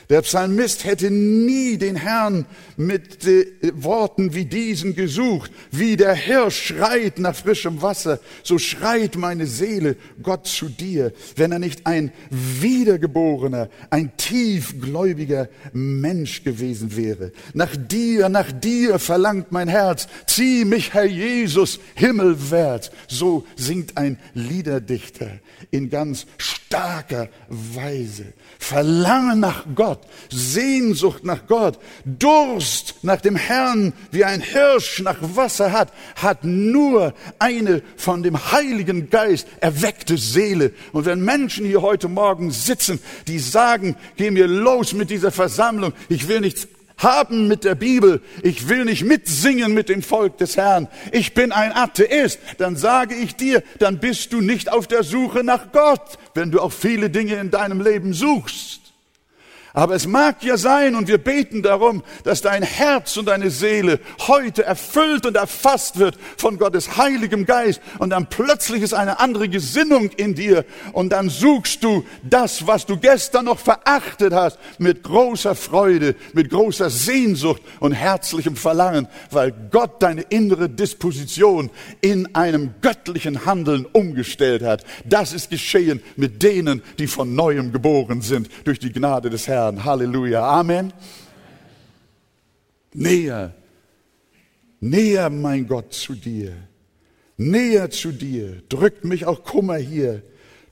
Der 0.08 0.22
Psalmist 0.22 0.84
hätte 0.84 1.10
nie 1.10 1.76
den 1.76 1.96
Herrn 1.96 2.46
mit 2.78 3.26
äh, 3.26 3.46
Worten 3.74 4.34
wie 4.34 4.46
diesen 4.46 4.94
gesucht. 4.94 5.50
Wie 5.70 5.96
der 5.96 6.14
Hirsch 6.14 6.68
schreit 6.68 7.18
nach 7.18 7.34
frischem 7.34 7.82
Wasser, 7.82 8.18
so 8.42 8.58
schreit 8.58 9.16
meine 9.16 9.46
Seele 9.46 9.96
Gott 10.22 10.46
zu 10.46 10.70
dir, 10.70 11.12
wenn 11.36 11.52
er 11.52 11.58
nicht 11.58 11.86
ein 11.86 12.10
wiedergeborener, 12.30 13.68
ein 13.90 14.16
tiefgläubiger 14.16 15.48
Mensch 15.72 16.42
gewesen 16.42 16.96
wäre. 16.96 17.32
Nach 17.52 17.76
dir, 17.76 18.30
nach 18.30 18.50
dir 18.50 18.98
verlangt 18.98 19.52
mein 19.52 19.68
Herz. 19.68 20.08
Zieh 20.26 20.64
mich, 20.64 20.94
Herr 20.94 21.04
Jesus, 21.04 21.80
himmelwärts. 21.94 22.90
So 23.08 23.44
singt 23.56 23.98
ein 23.98 24.18
Liederdichter 24.32 25.38
in 25.70 25.90
ganz 25.90 26.26
starker 26.38 27.28
Weise. 27.48 28.32
Verlangen 28.58 29.40
nach 29.40 29.64
Gott, 29.74 29.97
Sehnsucht 30.30 31.24
nach 31.24 31.46
Gott, 31.46 31.78
Durst 32.04 32.96
nach 33.02 33.20
dem 33.20 33.36
Herrn, 33.36 33.92
wie 34.10 34.24
ein 34.24 34.40
Hirsch 34.40 35.00
nach 35.00 35.18
Wasser 35.20 35.72
hat, 35.72 35.92
hat 36.16 36.44
nur 36.44 37.14
eine 37.38 37.82
von 37.96 38.22
dem 38.22 38.52
Heiligen 38.52 39.10
Geist 39.10 39.46
erweckte 39.60 40.18
Seele. 40.18 40.72
Und 40.92 41.06
wenn 41.06 41.20
Menschen 41.20 41.66
hier 41.66 41.82
heute 41.82 42.08
Morgen 42.08 42.50
sitzen, 42.50 43.00
die 43.26 43.38
sagen, 43.38 43.96
geh 44.16 44.30
mir 44.30 44.46
los 44.46 44.92
mit 44.92 45.10
dieser 45.10 45.32
Versammlung, 45.32 45.92
ich 46.08 46.28
will 46.28 46.40
nichts 46.40 46.68
haben 46.98 47.46
mit 47.48 47.64
der 47.64 47.74
Bibel. 47.74 48.20
Ich 48.42 48.68
will 48.68 48.84
nicht 48.84 49.04
mitsingen 49.04 49.72
mit 49.72 49.88
dem 49.88 50.02
Volk 50.02 50.36
des 50.38 50.56
Herrn. 50.56 50.88
Ich 51.12 51.32
bin 51.32 51.52
ein 51.52 51.72
Atheist. 51.72 52.40
Dann 52.58 52.76
sage 52.76 53.14
ich 53.14 53.36
dir, 53.36 53.62
dann 53.78 54.00
bist 54.00 54.32
du 54.32 54.40
nicht 54.40 54.70
auf 54.70 54.86
der 54.86 55.04
Suche 55.04 55.44
nach 55.44 55.72
Gott, 55.72 56.18
wenn 56.34 56.50
du 56.50 56.60
auch 56.60 56.72
viele 56.72 57.08
Dinge 57.08 57.36
in 57.36 57.50
deinem 57.50 57.80
Leben 57.80 58.12
suchst. 58.12 58.77
Aber 59.74 59.94
es 59.94 60.06
mag 60.06 60.42
ja 60.42 60.56
sein, 60.56 60.94
und 60.94 61.08
wir 61.08 61.18
beten 61.18 61.62
darum, 61.62 62.02
dass 62.24 62.40
dein 62.40 62.62
Herz 62.62 63.16
und 63.16 63.26
deine 63.26 63.50
Seele 63.50 64.00
heute 64.26 64.64
erfüllt 64.64 65.26
und 65.26 65.36
erfasst 65.36 65.98
wird 65.98 66.18
von 66.36 66.58
Gottes 66.58 66.96
heiligem 66.96 67.44
Geist. 67.44 67.80
Und 67.98 68.10
dann 68.10 68.28
plötzlich 68.28 68.82
ist 68.82 68.94
eine 68.94 69.20
andere 69.20 69.48
Gesinnung 69.48 70.10
in 70.16 70.34
dir. 70.34 70.64
Und 70.92 71.10
dann 71.10 71.28
suchst 71.28 71.84
du 71.84 72.04
das, 72.22 72.66
was 72.66 72.86
du 72.86 72.96
gestern 72.96 73.44
noch 73.44 73.58
verachtet 73.58 74.32
hast, 74.32 74.58
mit 74.78 75.02
großer 75.02 75.54
Freude, 75.54 76.14
mit 76.32 76.48
großer 76.48 76.88
Sehnsucht 76.88 77.62
und 77.80 77.92
herzlichem 77.92 78.56
Verlangen, 78.56 79.06
weil 79.30 79.52
Gott 79.70 80.02
deine 80.02 80.22
innere 80.22 80.70
Disposition 80.70 81.70
in 82.00 82.34
einem 82.34 82.74
göttlichen 82.80 83.44
Handeln 83.44 83.84
umgestellt 83.92 84.62
hat. 84.62 84.84
Das 85.04 85.32
ist 85.32 85.50
geschehen 85.50 86.02
mit 86.16 86.42
denen, 86.42 86.82
die 86.98 87.06
von 87.06 87.34
neuem 87.34 87.70
geboren 87.70 88.22
sind 88.22 88.48
durch 88.64 88.78
die 88.78 88.92
Gnade 88.92 89.28
des 89.28 89.46
Herrn. 89.46 89.57
Herrn. 89.58 89.84
Halleluja. 89.84 90.40
Amen. 90.60 90.92
Näher, 92.94 93.54
näher, 94.80 95.30
mein 95.30 95.66
Gott, 95.66 95.92
zu 95.92 96.14
dir. 96.14 96.52
Näher 97.36 97.90
zu 97.90 98.12
dir. 98.12 98.62
Drückt 98.68 99.04
mich 99.04 99.26
auch 99.26 99.42
Kummer 99.42 99.76
hier. 99.76 100.22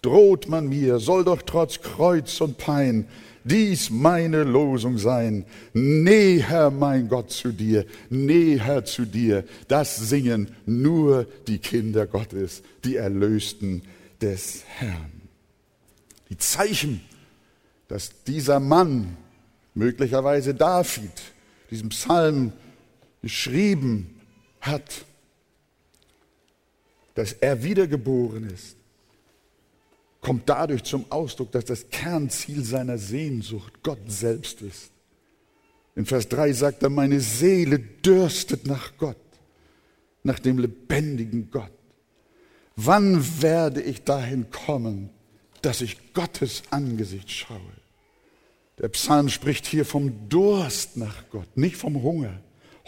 Droht 0.02 0.48
man 0.48 0.68
mir, 0.68 1.00
soll 1.00 1.24
doch 1.24 1.42
trotz 1.42 1.80
Kreuz 1.80 2.40
und 2.40 2.58
Pein 2.58 3.08
dies 3.42 3.90
meine 3.90 4.44
Losung 4.44 4.98
sein. 4.98 5.44
Näher, 5.72 6.70
mein 6.70 7.08
Gott, 7.08 7.30
zu 7.30 7.52
dir, 7.52 7.86
näher 8.08 8.84
zu 8.84 9.04
dir. 9.04 9.44
Das 9.68 9.96
singen 9.96 10.50
nur 10.64 11.26
die 11.48 11.58
Kinder 11.58 12.06
Gottes, 12.06 12.62
die 12.84 12.96
Erlösten 12.96 13.82
des 14.20 14.62
Herrn. 14.78 15.22
Die 16.28 16.38
Zeichen 16.38 17.00
dass 17.88 18.24
dieser 18.24 18.60
Mann, 18.60 19.16
möglicherweise 19.74 20.54
David, 20.54 21.12
diesen 21.70 21.88
Psalm 21.90 22.52
geschrieben 23.22 24.20
hat, 24.60 25.04
dass 27.14 27.32
er 27.32 27.62
wiedergeboren 27.62 28.48
ist, 28.50 28.76
kommt 30.20 30.48
dadurch 30.48 30.84
zum 30.84 31.10
Ausdruck, 31.10 31.52
dass 31.52 31.64
das 31.64 31.88
Kernziel 31.88 32.64
seiner 32.64 32.98
Sehnsucht 32.98 33.82
Gott 33.82 34.00
selbst 34.08 34.60
ist. 34.60 34.90
In 35.94 36.04
Vers 36.04 36.28
3 36.28 36.52
sagt 36.52 36.82
er, 36.82 36.90
meine 36.90 37.20
Seele 37.20 37.78
dürstet 37.78 38.66
nach 38.66 38.96
Gott, 38.98 39.16
nach 40.24 40.38
dem 40.38 40.58
lebendigen 40.58 41.50
Gott. 41.50 41.70
Wann 42.74 43.40
werde 43.40 43.80
ich 43.80 44.04
dahin 44.04 44.50
kommen, 44.50 45.08
dass 45.62 45.80
ich 45.80 46.12
Gottes 46.12 46.62
Angesicht 46.70 47.30
schaue. 47.30 47.60
Der 48.78 48.88
Psalm 48.88 49.28
spricht 49.28 49.66
hier 49.66 49.84
vom 49.84 50.28
Durst 50.28 50.96
nach 50.96 51.28
Gott, 51.30 51.56
nicht 51.56 51.76
vom 51.76 52.02
Hunger. 52.02 52.40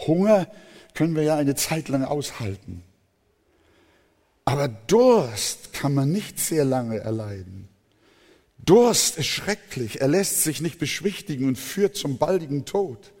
Hunger 0.05 0.47
können 0.93 1.15
wir 1.15 1.23
ja 1.23 1.35
eine 1.35 1.55
Zeit 1.55 1.89
lang 1.89 2.03
aushalten. 2.03 2.83
Aber 4.45 4.67
Durst 4.67 5.73
kann 5.73 5.93
man 5.93 6.11
nicht 6.11 6.39
sehr 6.39 6.65
lange 6.65 6.97
erleiden. 6.99 7.69
Durst 8.57 9.17
ist 9.17 9.27
schrecklich. 9.27 10.01
Er 10.01 10.07
lässt 10.07 10.43
sich 10.43 10.61
nicht 10.61 10.79
beschwichtigen 10.79 11.47
und 11.47 11.57
führt 11.57 11.95
zum 11.95 12.17
baldigen 12.17 12.65
Tod. 12.65 13.11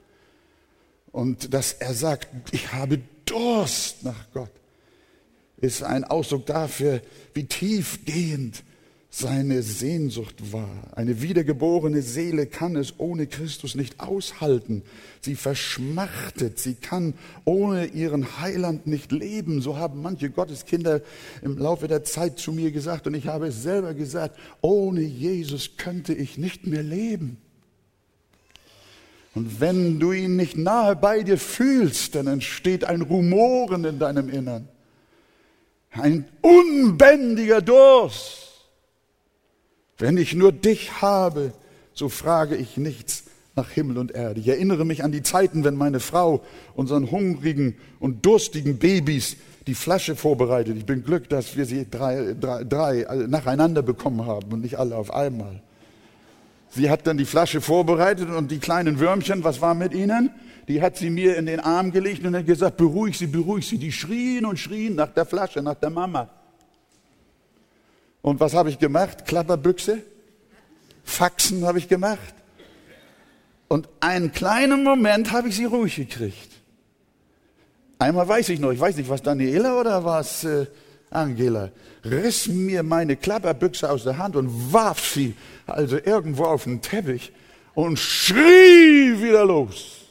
Und 1.11 1.53
dass 1.53 1.73
er 1.73 1.93
sagt, 1.93 2.27
ich 2.51 2.73
habe 2.73 2.99
Durst 3.25 4.03
nach 4.03 4.31
Gott, 4.33 4.51
ist 5.57 5.83
ein 5.83 6.03
Ausdruck 6.03 6.45
dafür, 6.45 7.01
wie 7.33 7.45
tiefgehend 7.45 8.63
seine 9.11 9.63
Sehnsucht 9.63 10.53
war. 10.53 10.69
Eine 10.95 11.21
wiedergeborene 11.21 12.03
Seele 12.03 12.45
kann 12.45 12.75
es 12.75 12.99
ohne 12.99 13.25
Christus 13.25 13.73
nicht 13.73 13.99
aushalten. 13.99 14.83
Sie 15.21 15.35
verschmachtet, 15.35 16.59
sie 16.59 16.75
kann 16.75 17.15
ohne 17.43 17.87
ihren 17.87 18.39
Heiland 18.39 18.85
nicht 18.85 19.11
leben. 19.11 19.61
So 19.61 19.77
haben 19.77 20.03
manche 20.03 20.29
Gotteskinder 20.29 21.01
im 21.41 21.57
Laufe 21.57 21.87
der 21.87 22.03
Zeit 22.03 22.37
zu 22.37 22.51
mir 22.51 22.71
gesagt 22.71 23.07
und 23.07 23.15
ich 23.15 23.27
habe 23.27 23.47
es 23.47 23.63
selber 23.63 23.95
gesagt, 23.95 24.37
ohne 24.61 25.01
Jesus 25.01 25.71
könnte 25.77 26.13
ich 26.13 26.37
nicht 26.37 26.67
mehr 26.67 26.83
leben. 26.83 27.37
Und 29.33 29.59
wenn 29.59 29.99
du 29.99 30.11
ihn 30.11 30.35
nicht 30.35 30.55
nahe 30.55 30.95
bei 30.95 31.23
dir 31.23 31.37
fühlst, 31.37 32.13
dann 32.13 32.27
entsteht 32.27 32.83
ein 32.83 33.01
Rumoren 33.01 33.85
in 33.85 33.97
deinem 33.97 34.29
Innern. 34.29 34.67
Ein 35.91 36.25
unbändiger 36.41 37.61
Durst 37.61 38.48
wenn 39.99 40.17
ich 40.17 40.33
nur 40.33 40.51
dich 40.51 41.01
habe, 41.01 41.53
so 41.93 42.09
frage 42.09 42.55
ich 42.55 42.77
nichts 42.77 43.25
nach 43.55 43.69
Himmel 43.69 43.97
und 43.97 44.11
Erde. 44.11 44.39
Ich 44.39 44.47
erinnere 44.47 44.85
mich 44.85 45.03
an 45.03 45.11
die 45.11 45.21
Zeiten, 45.21 45.65
wenn 45.65 45.75
meine 45.75 45.99
Frau 45.99 46.41
unseren 46.73 47.11
hungrigen 47.11 47.75
und 47.99 48.25
durstigen 48.25 48.77
Babys 48.77 49.35
die 49.67 49.75
Flasche 49.75 50.15
vorbereitet. 50.15 50.77
Ich 50.77 50.85
bin 50.85 51.03
Glück, 51.03 51.27
dass 51.29 51.57
wir 51.57 51.65
sie 51.65 51.85
drei, 51.89 52.33
drei, 52.39 52.63
drei 52.63 53.05
nacheinander 53.27 53.81
bekommen 53.81 54.25
haben 54.25 54.53
und 54.53 54.61
nicht 54.61 54.79
alle 54.79 54.95
auf 54.95 55.13
einmal. 55.13 55.61
Sie 56.71 56.89
hat 56.89 57.05
dann 57.05 57.17
die 57.17 57.25
Flasche 57.25 57.61
vorbereitet 57.61 58.29
und 58.29 58.49
die 58.51 58.59
kleinen 58.59 58.99
Würmchen, 58.99 59.43
was 59.43 59.59
war 59.59 59.73
mit 59.73 59.93
ihnen? 59.93 60.31
Die 60.67 60.81
hat 60.81 60.97
sie 60.97 61.09
mir 61.09 61.35
in 61.35 61.47
den 61.47 61.59
Arm 61.59 61.91
gelegt 61.91 62.23
und 62.25 62.35
hat 62.35 62.45
gesagt, 62.45 62.77
beruhig 62.77 63.17
sie, 63.17 63.27
beruhig 63.27 63.67
sie. 63.67 63.79
Die 63.79 63.91
schrien 63.91 64.45
und 64.45 64.59
schrien 64.59 64.95
nach 64.95 65.09
der 65.09 65.25
Flasche, 65.25 65.61
nach 65.61 65.75
der 65.75 65.89
Mama. 65.89 66.29
Und 68.21 68.39
was 68.39 68.53
habe 68.53 68.69
ich 68.69 68.79
gemacht? 68.79 69.25
Klapperbüchse? 69.25 70.01
Faxen 71.03 71.65
habe 71.65 71.79
ich 71.79 71.87
gemacht. 71.87 72.33
Und 73.67 73.87
einen 73.99 74.31
kleinen 74.31 74.83
Moment 74.83 75.31
habe 75.31 75.49
ich 75.49 75.55
sie 75.55 75.65
ruhig 75.65 75.95
gekriegt. 75.95 76.49
Einmal 77.99 78.27
weiß 78.27 78.49
ich 78.49 78.59
noch, 78.59 78.71
ich 78.71 78.79
weiß 78.79 78.95
nicht, 78.95 79.09
was 79.09 79.21
Daniela 79.21 79.79
oder 79.79 80.03
was 80.03 80.43
äh, 80.43 80.65
Angela, 81.09 81.69
riss 82.05 82.47
mir 82.47 82.83
meine 82.83 83.15
Klapperbüchse 83.15 83.89
aus 83.89 84.03
der 84.03 84.17
Hand 84.17 84.35
und 84.35 84.73
warf 84.73 85.13
sie 85.13 85.35
also 85.67 85.97
irgendwo 85.97 86.45
auf 86.45 86.63
den 86.63 86.81
Teppich 86.81 87.31
und 87.73 87.99
schrie 87.99 89.21
wieder 89.21 89.45
los. 89.45 90.05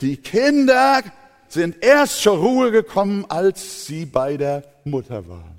Die 0.00 0.16
Kinder 0.16 1.02
sind 1.48 1.82
erst 1.82 2.22
zur 2.22 2.38
Ruhe 2.38 2.70
gekommen, 2.70 3.24
als 3.28 3.86
sie 3.86 4.04
bei 4.04 4.36
der 4.36 4.64
Mutter 4.84 5.26
waren. 5.28 5.57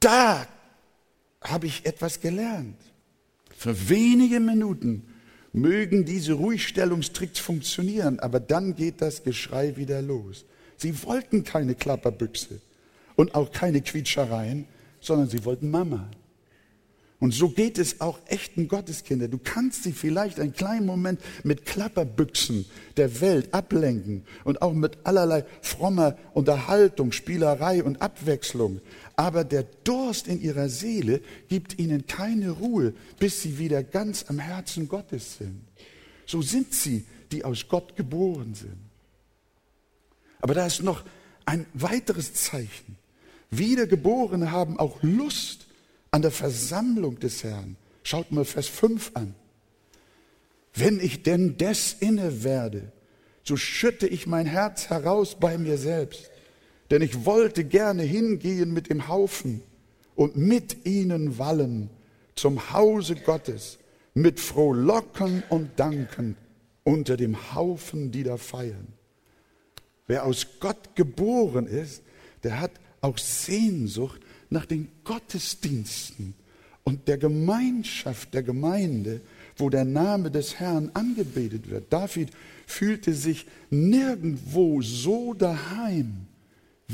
Da 0.00 0.46
habe 1.42 1.66
ich 1.66 1.86
etwas 1.86 2.20
gelernt. 2.20 2.76
Für 3.56 3.88
wenige 3.88 4.40
Minuten 4.40 5.06
mögen 5.52 6.04
diese 6.04 6.34
Ruhigstellungstricks 6.34 7.38
funktionieren, 7.38 8.18
aber 8.20 8.40
dann 8.40 8.74
geht 8.74 9.00
das 9.02 9.22
Geschrei 9.22 9.76
wieder 9.76 10.02
los. 10.02 10.44
Sie 10.76 11.02
wollten 11.02 11.44
keine 11.44 11.74
Klapperbüchse 11.74 12.60
und 13.16 13.34
auch 13.34 13.52
keine 13.52 13.82
Quietschereien, 13.82 14.66
sondern 15.00 15.28
sie 15.28 15.44
wollten 15.44 15.70
Mama. 15.70 16.10
Und 17.18 17.34
so 17.34 17.50
geht 17.50 17.76
es 17.78 18.00
auch 18.00 18.18
echten 18.28 18.66
Gotteskinder. 18.66 19.28
Du 19.28 19.36
kannst 19.36 19.82
sie 19.82 19.92
vielleicht 19.92 20.40
einen 20.40 20.54
kleinen 20.54 20.86
Moment 20.86 21.20
mit 21.44 21.66
Klapperbüchsen 21.66 22.64
der 22.96 23.20
Welt 23.20 23.52
ablenken 23.52 24.24
und 24.44 24.62
auch 24.62 24.72
mit 24.72 24.96
allerlei 25.04 25.44
frommer 25.60 26.16
Unterhaltung, 26.32 27.12
Spielerei 27.12 27.84
und 27.84 28.00
Abwechslung. 28.00 28.80
Aber 29.16 29.44
der 29.44 29.64
Durst 29.84 30.28
in 30.28 30.40
ihrer 30.40 30.68
Seele 30.68 31.20
gibt 31.48 31.78
ihnen 31.78 32.06
keine 32.06 32.50
Ruhe, 32.50 32.94
bis 33.18 33.42
sie 33.42 33.58
wieder 33.58 33.82
ganz 33.82 34.24
am 34.28 34.38
Herzen 34.38 34.88
Gottes 34.88 35.38
sind. 35.38 35.60
So 36.26 36.42
sind 36.42 36.72
sie, 36.74 37.04
die 37.32 37.44
aus 37.44 37.66
Gott 37.68 37.96
geboren 37.96 38.54
sind. 38.54 38.78
Aber 40.40 40.54
da 40.54 40.66
ist 40.66 40.82
noch 40.82 41.04
ein 41.44 41.66
weiteres 41.74 42.34
Zeichen. 42.34 42.96
Wiedergeborene 43.50 44.52
haben 44.52 44.78
auch 44.78 45.02
Lust 45.02 45.66
an 46.10 46.22
der 46.22 46.30
Versammlung 46.30 47.18
des 47.18 47.44
Herrn. 47.44 47.76
Schaut 48.02 48.32
mal 48.32 48.44
Vers 48.44 48.68
5 48.68 49.12
an. 49.14 49.34
Wenn 50.74 51.00
ich 51.00 51.22
denn 51.22 51.58
des 51.58 51.94
inne 51.98 52.44
werde, 52.44 52.92
so 53.42 53.56
schütte 53.56 54.06
ich 54.06 54.26
mein 54.26 54.46
Herz 54.46 54.88
heraus 54.88 55.36
bei 55.38 55.58
mir 55.58 55.78
selbst. 55.78 56.29
Denn 56.90 57.02
ich 57.02 57.24
wollte 57.24 57.64
gerne 57.64 58.02
hingehen 58.02 58.72
mit 58.72 58.90
dem 58.90 59.08
Haufen 59.08 59.62
und 60.16 60.36
mit 60.36 60.86
ihnen 60.86 61.38
wallen 61.38 61.88
zum 62.34 62.72
Hause 62.72 63.14
Gottes, 63.14 63.78
mit 64.14 64.40
Frohlocken 64.40 65.42
und 65.48 65.78
Danken 65.78 66.36
unter 66.82 67.16
dem 67.16 67.54
Haufen, 67.54 68.10
die 68.10 68.24
da 68.24 68.36
feiern. 68.36 68.88
Wer 70.06 70.24
aus 70.24 70.46
Gott 70.58 70.96
geboren 70.96 71.66
ist, 71.66 72.02
der 72.42 72.58
hat 72.58 72.72
auch 73.00 73.18
Sehnsucht 73.18 74.20
nach 74.48 74.66
den 74.66 74.88
Gottesdiensten 75.04 76.34
und 76.82 77.06
der 77.06 77.18
Gemeinschaft 77.18 78.34
der 78.34 78.42
Gemeinde, 78.42 79.20
wo 79.56 79.70
der 79.70 79.84
Name 79.84 80.30
des 80.30 80.58
Herrn 80.58 80.90
angebetet 80.94 81.70
wird. 81.70 81.92
David 81.92 82.30
fühlte 82.66 83.14
sich 83.14 83.46
nirgendwo 83.70 84.82
so 84.82 85.34
daheim 85.34 86.26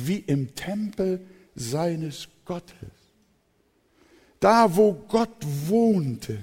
wie 0.05 0.19
im 0.19 0.55
Tempel 0.55 1.21
seines 1.55 2.29
Gottes. 2.45 2.75
Da, 4.41 4.77
wo 4.77 4.93
Gott 4.93 5.37
wohnte, 5.67 6.39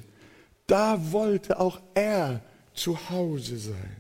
da 0.68 1.12
wollte 1.12 1.60
auch 1.60 1.82
er 1.94 2.42
zu 2.74 3.10
Hause 3.10 3.58
sein. 3.58 3.98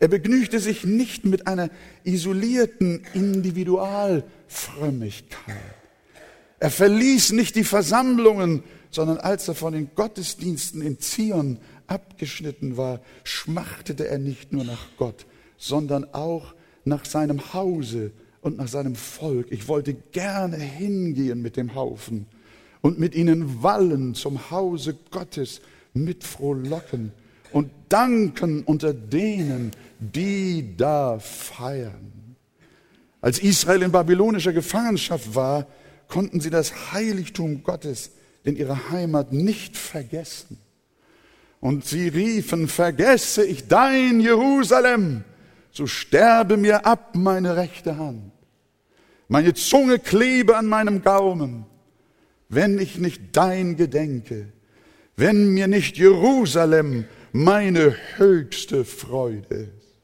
Er 0.00 0.08
begnügte 0.08 0.58
sich 0.58 0.84
nicht 0.84 1.24
mit 1.24 1.46
einer 1.46 1.70
isolierten 2.02 3.04
Individualfrömmigkeit. 3.14 5.54
Er 6.58 6.70
verließ 6.70 7.32
nicht 7.32 7.56
die 7.56 7.64
Versammlungen, 7.64 8.64
sondern 8.90 9.16
als 9.18 9.48
er 9.48 9.54
von 9.54 9.72
den 9.72 9.94
Gottesdiensten 9.94 10.82
in 10.82 10.98
Zion 10.98 11.58
abgeschnitten 11.86 12.76
war, 12.76 13.00
schmachtete 13.22 14.08
er 14.08 14.18
nicht 14.18 14.52
nur 14.52 14.64
nach 14.64 14.88
Gott, 14.96 15.26
sondern 15.58 16.12
auch 16.12 16.54
nach 16.84 17.04
seinem 17.04 17.54
Hause 17.54 18.10
und 18.44 18.58
nach 18.58 18.68
seinem 18.68 18.94
Volk. 18.94 19.46
Ich 19.50 19.68
wollte 19.68 19.94
gerne 19.94 20.58
hingehen 20.58 21.40
mit 21.40 21.56
dem 21.56 21.74
Haufen 21.74 22.26
und 22.82 22.98
mit 22.98 23.14
ihnen 23.14 23.62
wallen 23.62 24.14
zum 24.14 24.50
Hause 24.50 24.96
Gottes 25.10 25.62
mit 25.94 26.24
frohlocken 26.24 27.12
und 27.52 27.70
danken 27.88 28.62
unter 28.64 28.92
denen, 28.92 29.70
die 29.98 30.76
da 30.76 31.18
feiern. 31.18 32.36
Als 33.22 33.38
Israel 33.38 33.80
in 33.80 33.92
babylonischer 33.92 34.52
Gefangenschaft 34.52 35.34
war, 35.34 35.66
konnten 36.08 36.40
sie 36.40 36.50
das 36.50 36.92
Heiligtum 36.92 37.62
Gottes 37.62 38.10
in 38.42 38.56
ihrer 38.56 38.90
Heimat 38.90 39.32
nicht 39.32 39.78
vergessen. 39.78 40.58
Und 41.60 41.86
sie 41.86 42.08
riefen, 42.08 42.68
vergesse 42.68 43.42
ich 43.42 43.68
dein 43.68 44.20
Jerusalem, 44.20 45.24
so 45.70 45.86
sterbe 45.86 46.58
mir 46.58 46.84
ab 46.84 47.16
meine 47.16 47.56
rechte 47.56 47.96
Hand. 47.96 48.33
Meine 49.34 49.52
Zunge 49.52 49.98
klebe 49.98 50.56
an 50.56 50.66
meinem 50.66 51.02
Gaumen, 51.02 51.66
wenn 52.48 52.78
ich 52.78 52.98
nicht 52.98 53.20
dein 53.36 53.74
gedenke, 53.74 54.52
wenn 55.16 55.48
mir 55.48 55.66
nicht 55.66 55.98
Jerusalem 55.98 57.06
meine 57.32 57.96
höchste 58.16 58.84
Freude 58.84 59.72
ist. 59.76 59.98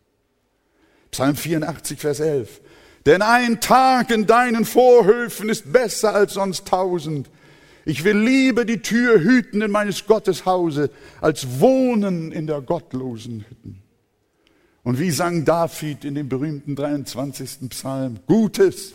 Psalm 1.12 1.37
84, 1.37 2.01
Vers 2.01 2.19
11. 2.19 2.61
Denn 3.07 3.23
ein 3.23 3.61
Tag 3.61 4.11
in 4.11 4.27
deinen 4.27 4.64
Vorhöfen 4.64 5.49
ist 5.49 5.73
besser 5.73 6.12
als 6.12 6.35
sonst 6.35 6.66
tausend. 6.66 7.31
Ich 7.85 8.03
will 8.03 8.19
lieber 8.19 8.64
die 8.64 8.83
Tür 8.83 9.21
hüten 9.21 9.62
in 9.62 9.71
meines 9.71 10.07
Gottes 10.07 10.45
Hause, 10.45 10.90
als 11.21 11.61
wohnen 11.61 12.33
in 12.33 12.49
der 12.49 12.62
gottlosen 12.62 13.45
Hütten. 13.49 13.81
Und 14.83 14.99
wie 14.99 15.12
sang 15.12 15.45
David 15.45 16.05
in 16.05 16.16
dem 16.16 16.29
berühmten 16.29 16.75
23. 16.75 17.69
Psalm, 17.69 18.19
Gutes 18.27 18.95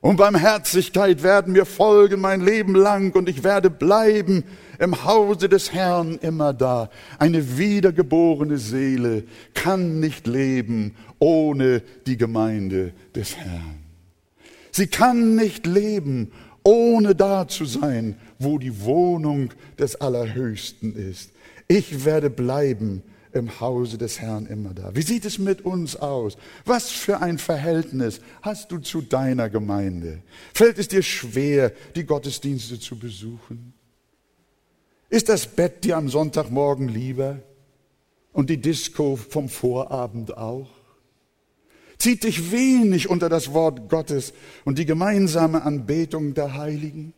und 0.00 0.16
Barmherzigkeit 0.16 1.22
werden 1.22 1.52
mir 1.52 1.66
folgen 1.66 2.20
mein 2.20 2.40
Leben 2.40 2.74
lang 2.74 3.14
und 3.16 3.28
ich 3.28 3.42
werde 3.42 3.70
bleiben 3.70 4.44
im 4.78 5.04
Hause 5.04 5.48
des 5.48 5.72
Herrn 5.72 6.18
immer 6.22 6.52
da. 6.52 6.88
Eine 7.18 7.58
wiedergeborene 7.58 8.58
Seele 8.58 9.24
kann 9.54 9.98
nicht 9.98 10.26
leben 10.26 10.94
ohne 11.18 11.82
die 12.06 12.16
Gemeinde 12.16 12.92
des 13.14 13.36
Herrn. 13.36 13.80
Sie 14.70 14.86
kann 14.86 15.34
nicht 15.34 15.66
leben 15.66 16.30
ohne 16.62 17.14
da 17.14 17.48
zu 17.48 17.64
sein, 17.64 18.16
wo 18.38 18.58
die 18.58 18.82
Wohnung 18.82 19.50
des 19.78 20.00
Allerhöchsten 20.00 20.94
ist. 20.94 21.32
Ich 21.66 22.04
werde 22.04 22.30
bleiben 22.30 23.02
im 23.32 23.60
Hause 23.60 23.98
des 23.98 24.20
Herrn 24.20 24.46
immer 24.46 24.74
da. 24.74 24.94
Wie 24.94 25.02
sieht 25.02 25.24
es 25.24 25.38
mit 25.38 25.62
uns 25.62 25.96
aus? 25.96 26.36
Was 26.64 26.90
für 26.90 27.20
ein 27.20 27.38
Verhältnis 27.38 28.20
hast 28.42 28.72
du 28.72 28.78
zu 28.78 29.02
deiner 29.02 29.50
Gemeinde? 29.50 30.22
Fällt 30.54 30.78
es 30.78 30.88
dir 30.88 31.02
schwer, 31.02 31.72
die 31.94 32.04
Gottesdienste 32.04 32.78
zu 32.80 32.98
besuchen? 32.98 33.74
Ist 35.10 35.28
das 35.28 35.46
Bett 35.46 35.84
dir 35.84 35.96
am 35.96 36.08
Sonntagmorgen 36.08 36.88
lieber 36.88 37.40
und 38.32 38.50
die 38.50 38.60
Disco 38.60 39.16
vom 39.16 39.48
Vorabend 39.48 40.36
auch? 40.36 40.68
Zieht 41.98 42.24
dich 42.24 42.52
wenig 42.52 43.08
unter 43.08 43.28
das 43.28 43.52
Wort 43.52 43.88
Gottes 43.88 44.32
und 44.64 44.78
die 44.78 44.86
gemeinsame 44.86 45.62
Anbetung 45.62 46.34
der 46.34 46.54
Heiligen? 46.54 47.12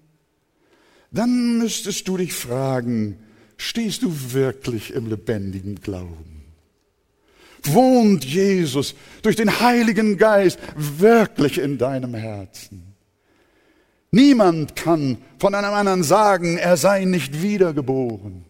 Dann 1.10 1.58
müsstest 1.58 2.06
du 2.08 2.16
dich 2.16 2.32
fragen, 2.32 3.18
Stehst 3.62 4.02
du 4.02 4.32
wirklich 4.32 4.94
im 4.94 5.06
lebendigen 5.06 5.82
Glauben? 5.82 6.46
Wohnt 7.62 8.24
Jesus 8.24 8.94
durch 9.20 9.36
den 9.36 9.60
Heiligen 9.60 10.16
Geist 10.16 10.58
wirklich 10.76 11.58
in 11.58 11.76
deinem 11.76 12.14
Herzen? 12.14 12.94
Niemand 14.12 14.76
kann 14.76 15.18
von 15.38 15.54
einem 15.54 15.74
anderen 15.74 16.02
sagen, 16.02 16.56
er 16.56 16.78
sei 16.78 17.04
nicht 17.04 17.42
wiedergeboren. 17.42 18.46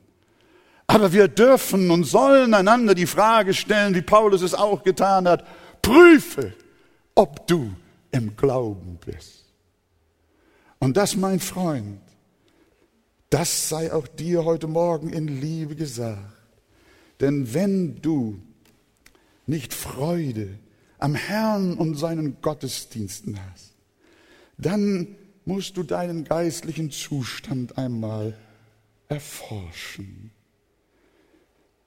Aber 0.86 1.12
wir 1.12 1.26
dürfen 1.26 1.90
und 1.90 2.04
sollen 2.04 2.54
einander 2.54 2.94
die 2.94 3.06
Frage 3.06 3.52
stellen, 3.52 3.96
wie 3.96 4.02
Paulus 4.02 4.42
es 4.42 4.54
auch 4.54 4.84
getan 4.84 5.26
hat, 5.26 5.44
prüfe, 5.82 6.52
ob 7.16 7.48
du 7.48 7.72
im 8.12 8.36
Glauben 8.36 9.00
bist. 9.04 9.44
Und 10.78 10.96
das, 10.96 11.16
mein 11.16 11.40
Freund, 11.40 11.98
das 13.30 13.68
sei 13.68 13.92
auch 13.92 14.08
dir 14.08 14.44
heute 14.44 14.66
Morgen 14.66 15.10
in 15.10 15.28
Liebe 15.40 15.76
gesagt. 15.76 16.18
Denn 17.20 17.54
wenn 17.54 18.00
du 18.02 18.40
nicht 19.46 19.72
Freude 19.72 20.58
am 20.98 21.14
Herrn 21.14 21.74
und 21.74 21.94
seinen 21.94 22.40
Gottesdiensten 22.40 23.38
hast, 23.50 23.74
dann 24.58 25.16
musst 25.44 25.76
du 25.76 25.82
deinen 25.82 26.24
geistlichen 26.24 26.90
Zustand 26.90 27.78
einmal 27.78 28.36
erforschen. 29.08 30.32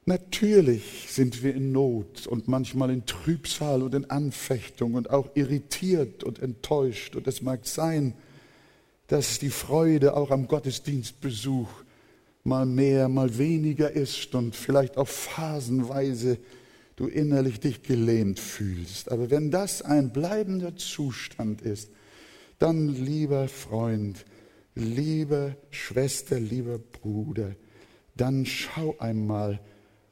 Natürlich 0.06 1.06
sind 1.10 1.44
wir 1.44 1.56
in 1.56 1.72
Not 1.72 2.28
und 2.28 2.50
manchmal 2.50 2.90
in 2.90 3.06
Trübsal 3.06 3.84
und 3.84 3.96
in 3.96 4.10
Anfechtung 4.10 4.96
und 4.96 5.10
auch 5.10 5.30
irritiert 5.36 6.24
und 6.24 6.40
enttäuscht. 6.40 7.16
Und 7.16 7.26
es 7.28 7.42
mag 7.42 7.66
sein, 7.66 8.14
dass 9.08 9.40
die 9.40 9.50
Freude 9.50 10.16
auch 10.16 10.32
am 10.32 10.48
Gottesdienstbesuch 10.48 11.70
mal 12.44 12.66
mehr, 12.66 13.10
mal 13.10 13.38
weniger 13.38 13.92
ist 13.92 14.34
und 14.36 14.56
vielleicht 14.56 14.98
auch 14.98 15.08
phasenweise 15.08 16.38
du 16.96 17.08
innerlich 17.08 17.60
dich 17.60 17.84
gelähmt 17.84 18.40
fühlst. 18.40 19.12
Aber 19.12 19.30
wenn 19.30 19.52
das 19.52 19.82
ein 19.82 20.12
bleibender 20.12 20.76
Zustand 20.76 21.62
ist, 21.62 21.90
dann 22.60 22.90
lieber 22.90 23.48
Freund, 23.48 24.26
liebe 24.76 25.58
Schwester, 25.70 26.40
lieber 26.40 26.78
Bruder, 26.78 27.56
dann 28.16 28.46
schau 28.46 28.96
einmal, 29.00 29.60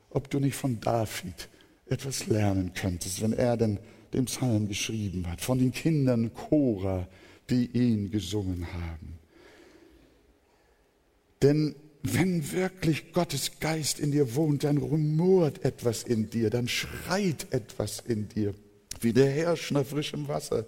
ob 0.09 0.29
du 0.29 0.39
nicht 0.39 0.55
von 0.55 0.79
David 0.79 1.49
etwas 1.85 2.27
lernen 2.27 2.73
könntest, 2.73 3.21
wenn 3.21 3.33
er 3.33 3.57
denn 3.57 3.79
den 4.13 4.25
Psalm 4.25 4.67
geschrieben 4.67 5.29
hat, 5.29 5.41
von 5.41 5.59
den 5.59 5.71
Kindern 5.71 6.33
Korah, 6.33 7.07
die 7.51 7.65
ihn 7.67 8.09
gesungen 8.09 8.65
haben. 8.73 9.19
Denn 11.41 11.75
wenn 12.03 12.51
wirklich 12.51 13.13
Gottes 13.13 13.59
Geist 13.59 13.99
in 13.99 14.11
dir 14.11 14.35
wohnt, 14.35 14.63
dann 14.63 14.77
rumort 14.77 15.63
etwas 15.63 16.03
in 16.03 16.29
dir, 16.29 16.49
dann 16.49 16.67
schreit 16.67 17.47
etwas 17.51 17.99
in 17.99 18.27
dir, 18.29 18.55
wie 19.01 19.13
der 19.13 19.29
Hirsch 19.29 19.71
nach 19.71 19.85
frischem 19.85 20.27
Wasser. 20.27 20.65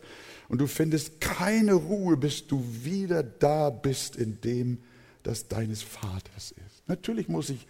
Und 0.49 0.59
du 0.59 0.67
findest 0.67 1.21
keine 1.21 1.73
Ruhe, 1.73 2.17
bis 2.17 2.45
du 2.45 2.63
wieder 2.83 3.23
da 3.23 3.69
bist 3.69 4.15
in 4.15 4.41
dem, 4.41 4.79
das 5.23 5.47
deines 5.47 5.81
Vaters 5.81 6.51
ist. 6.51 6.87
Natürlich 6.87 7.29
muss 7.29 7.49
ich 7.49 7.65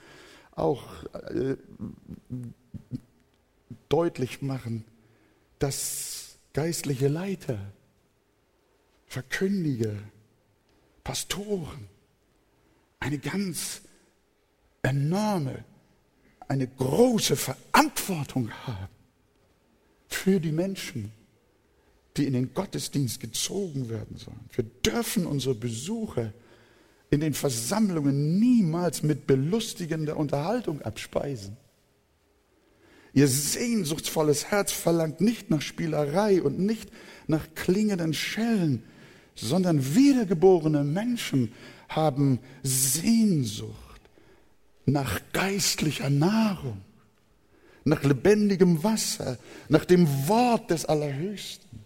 auch 0.52 1.04
äh, 1.14 1.56
deutlich 3.90 4.42
machen, 4.42 4.84
dass 5.60 6.38
geistliche 6.54 7.08
Leiter 7.08 7.60
Verkündiger, 9.14 9.94
Pastoren 11.04 11.88
eine 13.00 13.20
ganz 13.20 13.82
enorme, 14.82 15.64
eine 16.48 16.66
große 16.66 17.36
Verantwortung 17.36 18.50
haben 18.66 18.90
für 20.08 20.40
die 20.40 20.52
Menschen, 20.52 21.12
die 22.18 22.26
in 22.26 22.34
den 22.34 22.56
Gottesdienst 22.56 23.20
gezogen 23.20 23.88
werden 23.90 24.18
sollen. 24.18 24.50
Wir 24.52 24.64
dürfen 24.64 25.28
unsere 25.28 25.54
Besucher 25.54 26.34
in 27.12 27.20
den 27.20 27.36
Versammlungen 27.36 28.40
niemals 28.40 29.04
mit 29.04 29.28
belustigender 29.28 30.18
Unterhaltung 30.18 30.82
abspeisen. 30.82 31.56
Ihr 33.14 33.28
sehnsuchtsvolles 33.28 34.46
Herz 34.50 34.72
verlangt 34.72 35.22
nicht 35.22 35.52
nach 35.52 35.62
Spielerei 35.62 36.42
und 36.42 36.58
nicht 36.58 36.90
nach 37.28 37.46
klingenden 37.54 38.16
Schellen, 38.16 38.84
sondern 39.36 39.96
wiedergeborene 39.96 40.84
Menschen 40.84 41.52
haben 41.90 42.40
Sehnsucht 42.64 43.74
nach 44.86 45.22
geistlicher 45.32 46.10
Nahrung, 46.10 46.82
nach 47.84 48.04
lebendigem 48.04 48.84
Wasser, 48.84 49.38
nach 49.70 49.86
dem 49.86 50.08
Wort 50.28 50.70
des 50.70 50.86
Allerhöchsten. 50.86 51.80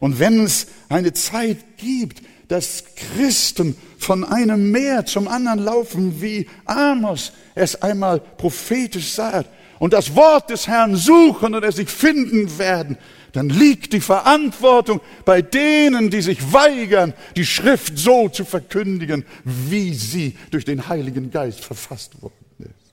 Und 0.00 0.18
wenn 0.18 0.40
es 0.40 0.68
eine 0.88 1.12
Zeit 1.12 1.58
gibt, 1.76 2.22
dass 2.48 2.84
Christen 2.94 3.76
von 3.98 4.24
einem 4.24 4.70
Meer 4.70 5.04
zum 5.04 5.28
anderen 5.28 5.58
laufen, 5.58 6.22
wie 6.22 6.48
Amos 6.64 7.32
es 7.54 7.82
einmal 7.82 8.20
prophetisch 8.20 9.12
sagt, 9.12 9.50
und 9.78 9.92
das 9.92 10.16
Wort 10.16 10.50
des 10.50 10.66
Herrn 10.66 10.96
suchen 10.96 11.54
und 11.54 11.64
es 11.64 11.76
sich 11.76 11.88
finden 11.88 12.58
werden, 12.58 12.98
dann 13.32 13.48
liegt 13.48 13.92
die 13.92 14.00
Verantwortung 14.00 15.00
bei 15.24 15.42
denen, 15.42 16.10
die 16.10 16.22
sich 16.22 16.52
weigern, 16.52 17.14
die 17.36 17.44
Schrift 17.44 17.98
so 17.98 18.28
zu 18.28 18.44
verkündigen, 18.44 19.24
wie 19.44 19.92
sie 19.94 20.36
durch 20.50 20.64
den 20.64 20.88
Heiligen 20.88 21.30
Geist 21.30 21.60
verfasst 21.60 22.20
worden 22.22 22.34
ist. 22.60 22.92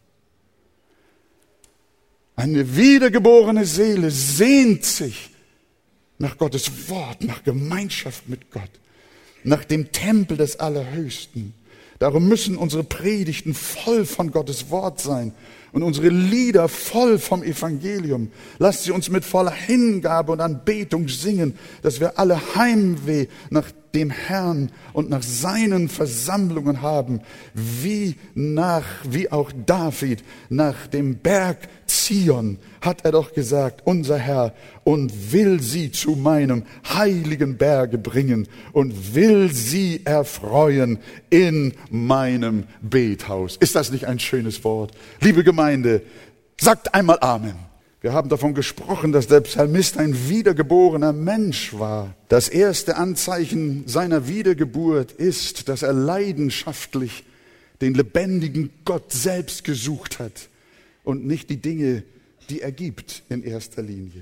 Eine 2.35 2.75
wiedergeborene 2.75 3.65
Seele 3.65 4.11
sehnt 4.11 4.83
sich 4.83 5.29
nach 6.17 6.37
Gottes 6.37 6.89
Wort, 6.89 7.23
nach 7.23 7.43
Gemeinschaft 7.43 8.27
mit 8.27 8.51
Gott, 8.51 8.71
nach 9.43 9.63
dem 9.63 9.91
Tempel 9.91 10.37
des 10.37 10.59
Allerhöchsten. 10.59 11.53
Darum 11.99 12.27
müssen 12.27 12.57
unsere 12.57 12.83
Predigten 12.83 13.53
voll 13.53 14.05
von 14.05 14.31
Gottes 14.31 14.69
Wort 14.69 14.99
sein 14.99 15.33
und 15.75 15.83
unsere 15.83 16.07
Lieder 16.07 16.69
voll 16.69 17.19
vom 17.19 17.43
Evangelium. 17.43 18.31
Lasst 18.59 18.85
sie 18.85 18.91
uns 18.91 19.09
mit 19.09 19.25
voller 19.25 19.51
Hingabe 19.51 20.31
und 20.31 20.39
Anbetung 20.39 21.09
singen, 21.09 21.59
dass 21.81 21.99
wir 21.99 22.17
alle 22.17 22.39
Heimweh 22.55 23.27
nach 23.49 23.69
dem 23.95 24.09
Herrn 24.09 24.71
und 24.93 25.09
nach 25.09 25.23
seinen 25.23 25.89
Versammlungen 25.89 26.81
haben, 26.81 27.21
wie 27.53 28.15
nach, 28.35 28.85
wie 29.09 29.31
auch 29.31 29.51
David 29.65 30.23
nach 30.49 30.87
dem 30.87 31.17
Berg 31.17 31.57
Zion, 31.87 32.59
hat 32.81 33.05
er 33.05 33.13
doch 33.13 33.33
gesagt, 33.33 33.81
unser 33.85 34.17
Herr, 34.17 34.53
und 34.83 35.31
will 35.31 35.61
sie 35.61 35.91
zu 35.91 36.11
meinem 36.11 36.63
heiligen 36.87 37.57
Berge 37.57 37.97
bringen 37.97 38.47
und 38.73 39.15
will 39.15 39.51
sie 39.51 40.01
erfreuen 40.05 40.99
in 41.29 41.73
meinem 41.89 42.65
Bethaus. 42.81 43.55
Ist 43.57 43.75
das 43.75 43.91
nicht 43.91 44.05
ein 44.05 44.19
schönes 44.19 44.63
Wort? 44.63 44.91
Liebe 45.21 45.43
Gemeinde, 45.43 46.03
sagt 46.59 46.93
einmal 46.93 47.17
Amen. 47.21 47.74
Wir 48.05 48.13
haben 48.13 48.29
davon 48.29 48.53
gesprochen, 48.53 49.11
dass 49.13 49.25
der 49.25 49.41
Psalmist 49.41 49.97
ein 49.97 50.29
wiedergeborener 50.29 51.11
Mensch 51.11 51.73
war. 51.73 52.15
Das 52.29 52.49
erste 52.49 52.97
Anzeichen 52.97 53.87
seiner 53.87 54.27
Wiedergeburt 54.27 55.11
ist, 55.11 55.69
dass 55.69 55.81
er 55.81 55.93
leidenschaftlich 55.93 57.23
den 57.81 57.95
lebendigen 57.95 58.69
Gott 58.85 59.11
selbst 59.11 59.63
gesucht 59.63 60.19
hat 60.19 60.49
und 61.03 61.25
nicht 61.25 61.49
die 61.49 61.57
Dinge, 61.57 62.03
die 62.51 62.61
er 62.61 62.71
gibt 62.71 63.23
in 63.29 63.41
erster 63.41 63.81
Linie. 63.81 64.21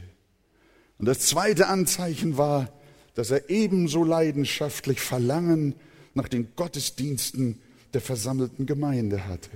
Und 0.97 1.05
das 1.05 1.19
zweite 1.19 1.67
Anzeichen 1.67 2.37
war, 2.37 2.71
dass 3.15 3.31
er 3.31 3.49
ebenso 3.49 4.05
leidenschaftlich 4.05 5.01
Verlangen 5.01 5.75
nach 6.13 6.29
den 6.29 6.47
Gottesdiensten 6.55 7.59
der 7.93 7.99
versammelten 7.99 8.65
Gemeinde 8.65 9.27
hatte. 9.27 9.51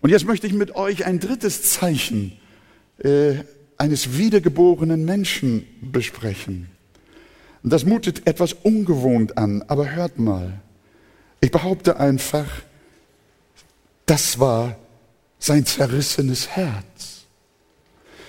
Und 0.00 0.10
jetzt 0.10 0.26
möchte 0.26 0.46
ich 0.46 0.52
mit 0.52 0.76
euch 0.76 1.06
ein 1.06 1.18
drittes 1.18 1.62
Zeichen 1.72 2.38
äh, 2.98 3.34
eines 3.78 4.16
wiedergeborenen 4.16 5.04
Menschen 5.04 5.66
besprechen. 5.80 6.68
Das 7.62 7.84
mutet 7.84 8.28
etwas 8.28 8.52
ungewohnt 8.52 9.36
an, 9.36 9.64
aber 9.66 9.90
hört 9.90 10.18
mal. 10.18 10.60
Ich 11.40 11.50
behaupte 11.50 11.98
einfach, 11.98 12.46
das 14.06 14.38
war 14.38 14.76
sein 15.40 15.66
zerrissenes 15.66 16.48
Herz. 16.48 17.24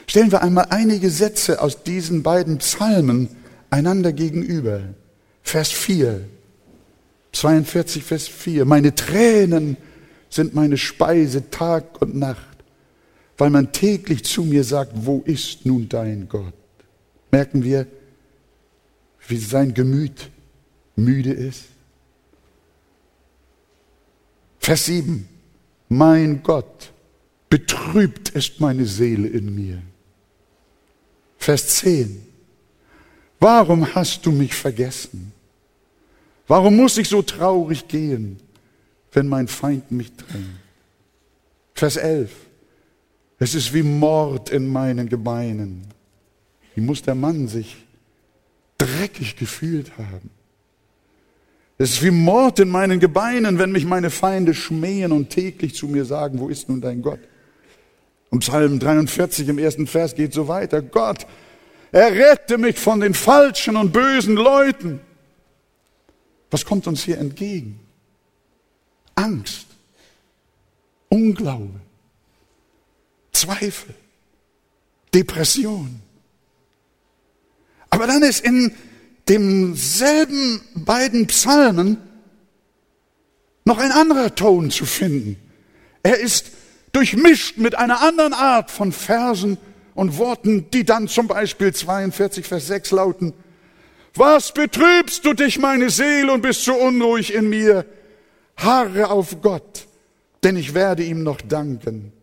Stellen 0.07 0.31
wir 0.31 0.41
einmal 0.41 0.67
einige 0.69 1.09
Sätze 1.11 1.61
aus 1.61 1.83
diesen 1.83 2.23
beiden 2.23 2.57
Psalmen 2.57 3.29
einander 3.69 4.11
gegenüber. 4.11 4.81
Vers 5.43 5.71
4, 5.71 6.21
42, 7.33 8.03
Vers 8.03 8.27
4. 8.27 8.65
Meine 8.65 8.95
Tränen 8.95 9.77
sind 10.29 10.55
meine 10.55 10.77
Speise 10.77 11.51
Tag 11.51 12.01
und 12.01 12.15
Nacht 12.15 12.46
weil 13.37 13.49
man 13.49 13.71
täglich 13.71 14.23
zu 14.23 14.43
mir 14.43 14.63
sagt, 14.63 14.91
wo 14.95 15.21
ist 15.25 15.65
nun 15.65 15.87
dein 15.87 16.27
Gott? 16.27 16.53
Merken 17.31 17.63
wir, 17.63 17.87
wie 19.27 19.37
sein 19.37 19.73
Gemüt 19.73 20.29
müde 20.95 21.33
ist? 21.33 21.65
Vers 24.59 24.85
7. 24.85 25.27
Mein 25.89 26.41
Gott, 26.43 26.91
betrübt 27.49 28.29
ist 28.29 28.59
meine 28.59 28.85
Seele 28.85 29.27
in 29.27 29.53
mir. 29.53 29.81
Vers 31.37 31.67
10. 31.77 32.25
Warum 33.39 33.93
hast 33.93 34.25
du 34.25 34.31
mich 34.31 34.53
vergessen? 34.53 35.31
Warum 36.47 36.75
muss 36.75 36.97
ich 36.97 37.07
so 37.07 37.21
traurig 37.21 37.87
gehen, 37.87 38.39
wenn 39.11 39.27
mein 39.27 39.47
Feind 39.47 39.91
mich 39.91 40.13
drängt? 40.15 40.59
Vers 41.73 41.97
11. 41.97 42.31
Es 43.39 43.53
ist 43.53 43.73
wie 43.73 43.83
Mord 43.83 44.49
in 44.49 44.67
meinen 44.67 45.09
Gebeinen. 45.09 45.87
Wie 46.75 46.81
muss 46.81 47.01
der 47.01 47.15
Mann 47.15 47.47
sich 47.47 47.77
dreckig 48.77 49.35
gefühlt 49.35 49.97
haben? 49.97 50.29
Es 51.77 51.91
ist 51.91 52.03
wie 52.03 52.11
Mord 52.11 52.59
in 52.59 52.69
meinen 52.69 52.99
Gebeinen, 52.99 53.59
wenn 53.59 53.71
mich 53.71 53.85
meine 53.85 54.09
Feinde 54.09 54.55
schmähen 54.55 55.11
und 55.11 55.29
täglich 55.29 55.75
zu 55.75 55.87
mir 55.87 56.05
sagen, 56.05 56.39
wo 56.39 56.49
ist 56.49 56.69
nun 56.69 56.81
dein 56.81 57.03
Gott? 57.03 57.19
Und 58.29 58.39
Psalm 58.39 58.79
43 58.79 59.47
im 59.47 59.59
ersten 59.59 59.85
Vers 59.85 60.15
geht 60.15 60.33
so 60.33 60.47
weiter. 60.47 60.81
Gott, 60.81 61.27
errette 61.91 62.57
mich 62.57 62.79
von 62.79 62.99
den 62.99 63.13
falschen 63.13 63.75
und 63.77 63.93
bösen 63.93 64.35
Leuten. 64.35 64.99
Was 66.49 66.65
kommt 66.65 66.87
uns 66.87 67.03
hier 67.03 67.19
entgegen? 67.19 67.79
Angst, 69.15 69.67
Unglaube, 71.09 71.79
Zweifel, 73.37 73.93
Depression. 75.13 76.01
Aber 77.91 78.07
dann 78.07 78.23
ist 78.23 78.43
in 78.43 78.73
demselben 79.29 80.61
beiden 80.73 81.27
Psalmen 81.27 81.97
noch 83.63 83.77
ein 83.77 83.91
anderer 83.91 84.33
Ton 84.33 84.71
zu 84.71 84.85
finden. 84.85 85.37
Er 86.01 86.19
ist 86.19 86.47
durchmischt 86.93 87.57
mit 87.57 87.75
einer 87.75 88.01
anderen 88.01 88.33
Art 88.33 88.71
von 88.71 88.91
Versen 88.91 89.57
und 89.93 90.17
Worten, 90.17 90.71
die 90.71 90.83
dann 90.83 91.07
zum 91.07 91.27
Beispiel 91.27 91.73
42, 91.73 92.45
Vers 92.45 92.67
6 92.67 92.91
lauten, 92.91 93.33
was 94.15 94.51
betrübst 94.51 95.23
du 95.25 95.33
dich, 95.33 95.59
meine 95.59 95.91
Seele, 95.91 96.33
und 96.33 96.41
bist 96.41 96.63
so 96.63 96.73
unruhig 96.73 97.33
in 97.35 97.49
mir? 97.49 97.85
Harre 98.55 99.11
auf 99.11 99.41
Gott, 99.43 99.85
denn 100.43 100.55
ich 100.55 100.73
werde 100.73 101.03
ihm 101.03 101.21
noch 101.21 101.39
danken 101.41 102.13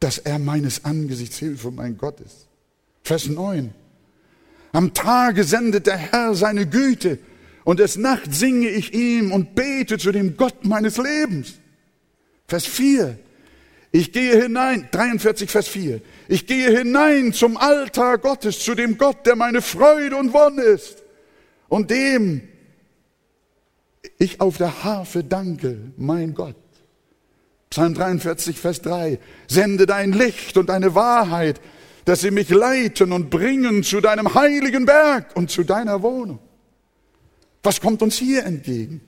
dass 0.00 0.18
er 0.18 0.38
meines 0.38 0.84
Angesichts 0.84 1.38
Hilfe 1.38 1.70
mein 1.70 1.96
Gott 1.98 2.20
ist. 2.20 2.48
Vers 3.04 3.28
9. 3.28 3.72
Am 4.72 4.94
Tage 4.94 5.44
sendet 5.44 5.86
der 5.86 5.96
Herr 5.96 6.34
seine 6.34 6.66
Güte 6.66 7.18
und 7.64 7.80
des 7.80 7.96
Nacht 7.96 8.34
singe 8.34 8.68
ich 8.68 8.94
ihm 8.94 9.32
und 9.32 9.54
bete 9.54 9.98
zu 9.98 10.12
dem 10.12 10.36
Gott 10.36 10.64
meines 10.64 10.96
Lebens. 10.96 11.54
Vers 12.46 12.66
4. 12.66 13.18
Ich 13.92 14.12
gehe 14.12 14.40
hinein, 14.40 14.88
43 14.92 15.50
Vers 15.50 15.68
4. 15.68 16.00
Ich 16.28 16.46
gehe 16.46 16.70
hinein 16.70 17.32
zum 17.32 17.56
Altar 17.56 18.18
Gottes, 18.18 18.60
zu 18.60 18.74
dem 18.74 18.96
Gott, 18.96 19.26
der 19.26 19.36
meine 19.36 19.62
Freude 19.62 20.16
und 20.16 20.32
Wonne 20.32 20.62
ist 20.62 21.02
und 21.68 21.90
dem 21.90 22.42
ich 24.18 24.40
auf 24.40 24.58
der 24.58 24.84
Harfe 24.84 25.24
danke, 25.24 25.78
mein 25.96 26.34
Gott. 26.34 26.56
Psalm 27.70 27.94
43, 27.94 28.58
Vers 28.58 28.82
3. 28.82 29.20
Sende 29.46 29.86
dein 29.86 30.12
Licht 30.12 30.56
und 30.56 30.68
deine 30.68 30.96
Wahrheit, 30.96 31.60
dass 32.04 32.22
sie 32.22 32.32
mich 32.32 32.50
leiten 32.50 33.12
und 33.12 33.30
bringen 33.30 33.84
zu 33.84 34.00
deinem 34.00 34.34
heiligen 34.34 34.86
Berg 34.86 35.36
und 35.36 35.52
zu 35.52 35.62
deiner 35.62 36.02
Wohnung. 36.02 36.40
Was 37.62 37.80
kommt 37.80 38.02
uns 38.02 38.16
hier 38.16 38.44
entgegen? 38.44 39.02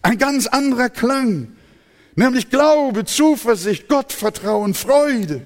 Ein 0.00 0.16
ganz 0.16 0.46
anderer 0.46 0.90
Klang, 0.90 1.56
nämlich 2.14 2.50
Glaube, 2.50 3.04
Zuversicht, 3.04 3.88
Gottvertrauen, 3.88 4.74
Freude. 4.74 5.42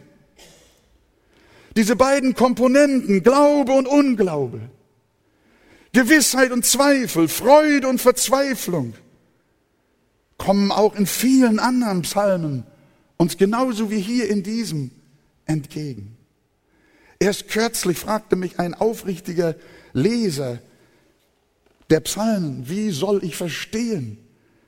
Diese 1.74 1.96
beiden 1.96 2.34
Komponenten, 2.34 3.22
Glaube 3.22 3.72
und 3.72 3.88
Unglaube, 3.88 4.60
Gewissheit 5.94 6.52
und 6.52 6.66
Zweifel, 6.66 7.28
Freude 7.28 7.88
und 7.88 7.98
Verzweiflung, 7.98 8.92
kommen 10.38 10.72
auch 10.72 10.94
in 10.94 11.06
vielen 11.06 11.58
anderen 11.58 12.02
Psalmen 12.02 12.64
uns 13.16 13.36
genauso 13.36 13.90
wie 13.90 14.00
hier 14.00 14.28
in 14.28 14.42
diesem 14.42 14.90
entgegen. 15.46 16.16
Erst 17.18 17.48
kürzlich 17.48 17.98
fragte 17.98 18.36
mich 18.36 18.58
ein 18.58 18.74
aufrichtiger 18.74 19.54
Leser 19.92 20.58
der 21.90 22.00
Psalmen, 22.00 22.68
wie 22.68 22.90
soll 22.90 23.24
ich 23.24 23.36
verstehen, 23.36 24.18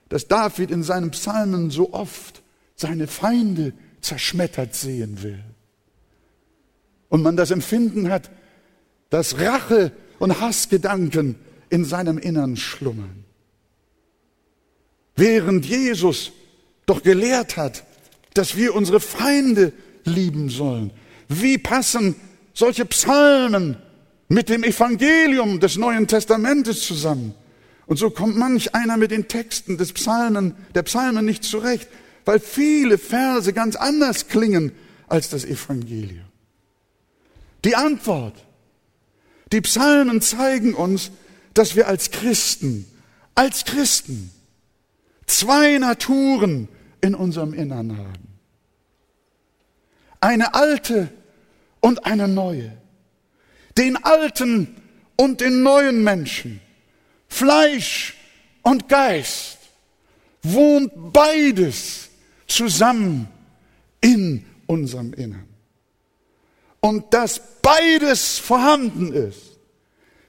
dass 0.08 0.28
David 0.28 0.70
in 0.70 0.82
seinen 0.82 1.10
Psalmen 1.10 1.70
so 1.70 1.92
oft 1.92 2.42
seine 2.76 3.08
Feinde 3.08 3.72
zerschmettert 4.00 4.74
sehen 4.74 5.22
will. 5.22 5.42
Und 7.08 7.22
man 7.22 7.36
das 7.36 7.50
Empfinden 7.50 8.10
hat, 8.10 8.30
dass 9.10 9.38
Rache 9.38 9.92
und 10.18 10.40
Hassgedanken 10.40 11.36
in 11.68 11.84
seinem 11.84 12.18
Innern 12.18 12.56
schlummern. 12.56 13.25
Während 15.16 15.64
Jesus 15.64 16.32
doch 16.84 17.02
gelehrt 17.02 17.56
hat, 17.56 17.84
dass 18.34 18.56
wir 18.56 18.74
unsere 18.74 19.00
Feinde 19.00 19.72
lieben 20.04 20.50
sollen. 20.50 20.92
Wie 21.28 21.58
passen 21.58 22.14
solche 22.52 22.84
Psalmen 22.84 23.76
mit 24.28 24.48
dem 24.48 24.62
Evangelium 24.62 25.58
des 25.58 25.76
Neuen 25.76 26.06
Testamentes 26.06 26.82
zusammen? 26.86 27.34
Und 27.86 27.98
so 27.98 28.10
kommt 28.10 28.36
manch 28.36 28.74
einer 28.74 28.96
mit 28.96 29.10
den 29.10 29.28
Texten 29.28 29.78
des 29.78 29.92
Psalmen, 29.92 30.54
der 30.74 30.82
Psalmen 30.82 31.24
nicht 31.24 31.44
zurecht, 31.44 31.88
weil 32.24 32.40
viele 32.40 32.98
Verse 32.98 33.52
ganz 33.52 33.76
anders 33.76 34.28
klingen 34.28 34.72
als 35.08 35.30
das 35.30 35.44
Evangelium. 35.44 36.26
Die 37.64 37.76
Antwort. 37.76 38.34
Die 39.52 39.60
Psalmen 39.60 40.20
zeigen 40.20 40.74
uns, 40.74 41.12
dass 41.54 41.76
wir 41.76 41.86
als 41.86 42.10
Christen, 42.10 42.86
als 43.34 43.64
Christen 43.64 44.32
zwei 45.26 45.78
Naturen 45.78 46.68
in 47.00 47.14
unserem 47.14 47.52
Innern 47.54 47.96
haben. 47.96 48.38
Eine 50.20 50.54
alte 50.54 51.08
und 51.80 52.06
eine 52.06 52.28
neue. 52.28 52.76
Den 53.76 54.02
alten 54.02 54.76
und 55.16 55.40
den 55.40 55.62
neuen 55.62 56.02
Menschen 56.02 56.60
Fleisch 57.28 58.14
und 58.62 58.88
Geist 58.88 59.58
wohnt 60.42 61.12
beides 61.12 62.08
zusammen 62.46 63.28
in 64.00 64.44
unserem 64.66 65.12
Innern. 65.12 65.48
Und 66.80 67.12
dass 67.12 67.40
beides 67.60 68.38
vorhanden 68.38 69.12
ist, 69.12 69.58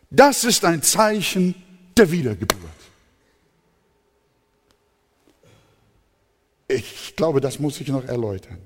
das 0.10 0.44
ist 0.44 0.66
ein 0.66 0.82
Zeichen 0.82 1.56
der 1.96 2.12
Wiedergeburt. 2.12 2.77
Ich 6.68 7.16
glaube, 7.16 7.42
das 7.42 7.60
muss 7.60 7.80
ich 7.80 7.88
noch 7.88 8.04
erläutern. 8.06 8.60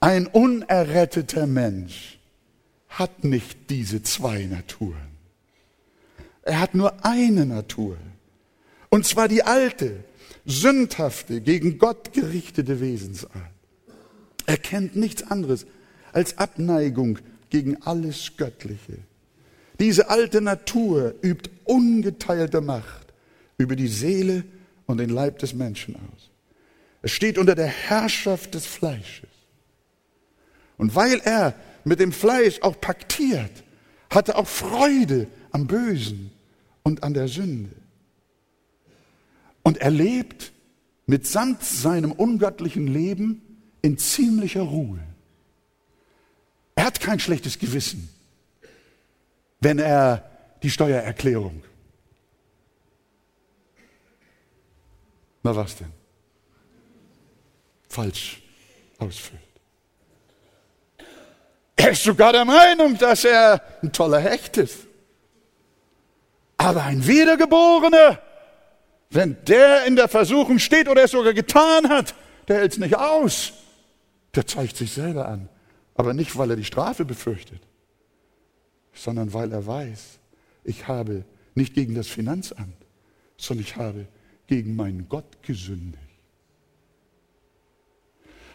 Ein 0.00 0.26
unerretteter 0.26 1.46
Mensch 1.46 2.18
hat 2.88 3.24
nicht 3.24 3.70
diese 3.70 4.02
zwei 4.02 4.44
Naturen. 4.44 5.12
Er 6.42 6.60
hat 6.60 6.74
nur 6.74 7.04
eine 7.04 7.46
Natur. 7.46 7.96
Und 8.90 9.06
zwar 9.06 9.28
die 9.28 9.44
alte, 9.44 10.04
sündhafte, 10.44 11.40
gegen 11.40 11.78
Gott 11.78 12.12
gerichtete 12.12 12.80
Wesensart. 12.80 13.32
Er 14.44 14.58
kennt 14.58 14.96
nichts 14.96 15.22
anderes 15.22 15.66
als 16.12 16.36
Abneigung 16.36 17.18
gegen 17.48 17.80
alles 17.82 18.36
Göttliche. 18.36 18.98
Diese 19.78 20.10
alte 20.10 20.40
Natur 20.40 21.14
übt 21.22 21.48
ungeteilte 21.64 22.60
Macht 22.60 23.14
über 23.56 23.76
die 23.76 23.88
Seele 23.88 24.44
und 24.92 24.98
den 24.98 25.10
Leib 25.10 25.38
des 25.38 25.54
Menschen 25.54 25.96
aus. 25.96 26.30
Es 27.00 27.10
steht 27.10 27.38
unter 27.38 27.54
der 27.54 27.66
Herrschaft 27.66 28.54
des 28.54 28.66
Fleisches. 28.66 29.28
Und 30.76 30.94
weil 30.94 31.20
er 31.24 31.54
mit 31.84 31.98
dem 31.98 32.12
Fleisch 32.12 32.60
auch 32.60 32.80
paktiert, 32.80 33.50
hat 34.10 34.28
er 34.28 34.38
auch 34.38 34.46
Freude 34.46 35.26
am 35.50 35.66
Bösen 35.66 36.30
und 36.82 37.02
an 37.02 37.14
der 37.14 37.26
Sünde. 37.26 37.70
Und 39.62 39.78
er 39.78 39.90
lebt 39.90 40.52
mitsamt 41.06 41.62
seinem 41.64 42.12
ungöttlichen 42.12 42.86
Leben 42.86 43.42
in 43.80 43.98
ziemlicher 43.98 44.62
Ruhe. 44.62 45.00
Er 46.74 46.84
hat 46.84 47.00
kein 47.00 47.18
schlechtes 47.18 47.58
Gewissen, 47.58 48.08
wenn 49.60 49.78
er 49.78 50.30
die 50.62 50.70
Steuererklärung. 50.70 51.62
Na 55.42 55.54
was 55.54 55.76
denn? 55.76 55.92
Falsch 57.88 58.42
ausfüllt. 58.98 59.40
Er 61.76 61.90
ist 61.90 62.04
sogar 62.04 62.32
der 62.32 62.44
Meinung, 62.44 62.96
dass 62.96 63.24
er 63.24 63.60
ein 63.82 63.92
toller 63.92 64.20
Hecht 64.20 64.56
ist. 64.56 64.86
Aber 66.56 66.84
ein 66.84 67.04
Wiedergeborener, 67.06 68.20
wenn 69.10 69.36
der 69.44 69.84
in 69.86 69.96
der 69.96 70.08
Versuchung 70.08 70.58
steht 70.58 70.88
oder 70.88 71.02
es 71.02 71.10
sogar 71.10 71.34
getan 71.34 71.88
hat, 71.88 72.14
der 72.46 72.58
hält 72.58 72.72
es 72.72 72.78
nicht 72.78 72.96
aus. 72.96 73.52
Der 74.34 74.46
zeigt 74.46 74.76
sich 74.76 74.92
selber 74.92 75.26
an. 75.26 75.48
Aber 75.94 76.14
nicht, 76.14 76.38
weil 76.38 76.50
er 76.50 76.56
die 76.56 76.64
Strafe 76.64 77.04
befürchtet, 77.04 77.60
sondern 78.94 79.32
weil 79.34 79.52
er 79.52 79.66
weiß, 79.66 80.20
ich 80.64 80.88
habe 80.88 81.24
nicht 81.54 81.74
gegen 81.74 81.94
das 81.94 82.06
Finanzamt, 82.06 82.76
sondern 83.36 83.66
ich 83.66 83.76
habe 83.76 84.06
gegen 84.46 84.76
meinen 84.76 85.08
Gott 85.08 85.42
gesündigt. 85.42 85.98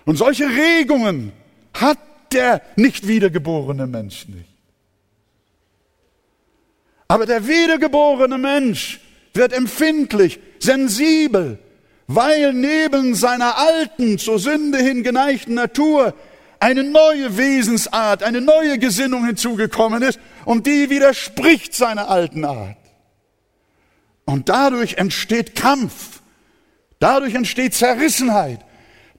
Und 0.05 0.17
solche 0.17 0.45
Regungen 0.45 1.33
hat 1.73 1.99
der 2.31 2.61
nicht 2.75 3.07
wiedergeborene 3.07 3.87
Mensch 3.87 4.27
nicht. 4.27 4.49
Aber 7.07 7.25
der 7.25 7.47
wiedergeborene 7.47 8.37
Mensch 8.37 8.99
wird 9.33 9.53
empfindlich, 9.53 10.39
sensibel, 10.59 11.59
weil 12.07 12.53
neben 12.53 13.15
seiner 13.15 13.57
alten, 13.57 14.17
zur 14.17 14.39
Sünde 14.39 14.77
hin 14.79 15.03
geneigten 15.03 15.53
Natur 15.53 16.13
eine 16.59 16.83
neue 16.83 17.37
Wesensart, 17.37 18.23
eine 18.23 18.41
neue 18.41 18.79
Gesinnung 18.79 19.25
hinzugekommen 19.25 20.01
ist 20.03 20.19
und 20.45 20.65
die 20.65 20.89
widerspricht 20.89 21.73
seiner 21.73 22.09
alten 22.09 22.45
Art. 22.45 22.77
Und 24.27 24.49
dadurch 24.49 24.95
entsteht 24.95 25.55
Kampf, 25.55 26.21
dadurch 26.99 27.33
entsteht 27.33 27.73
Zerrissenheit, 27.73 28.59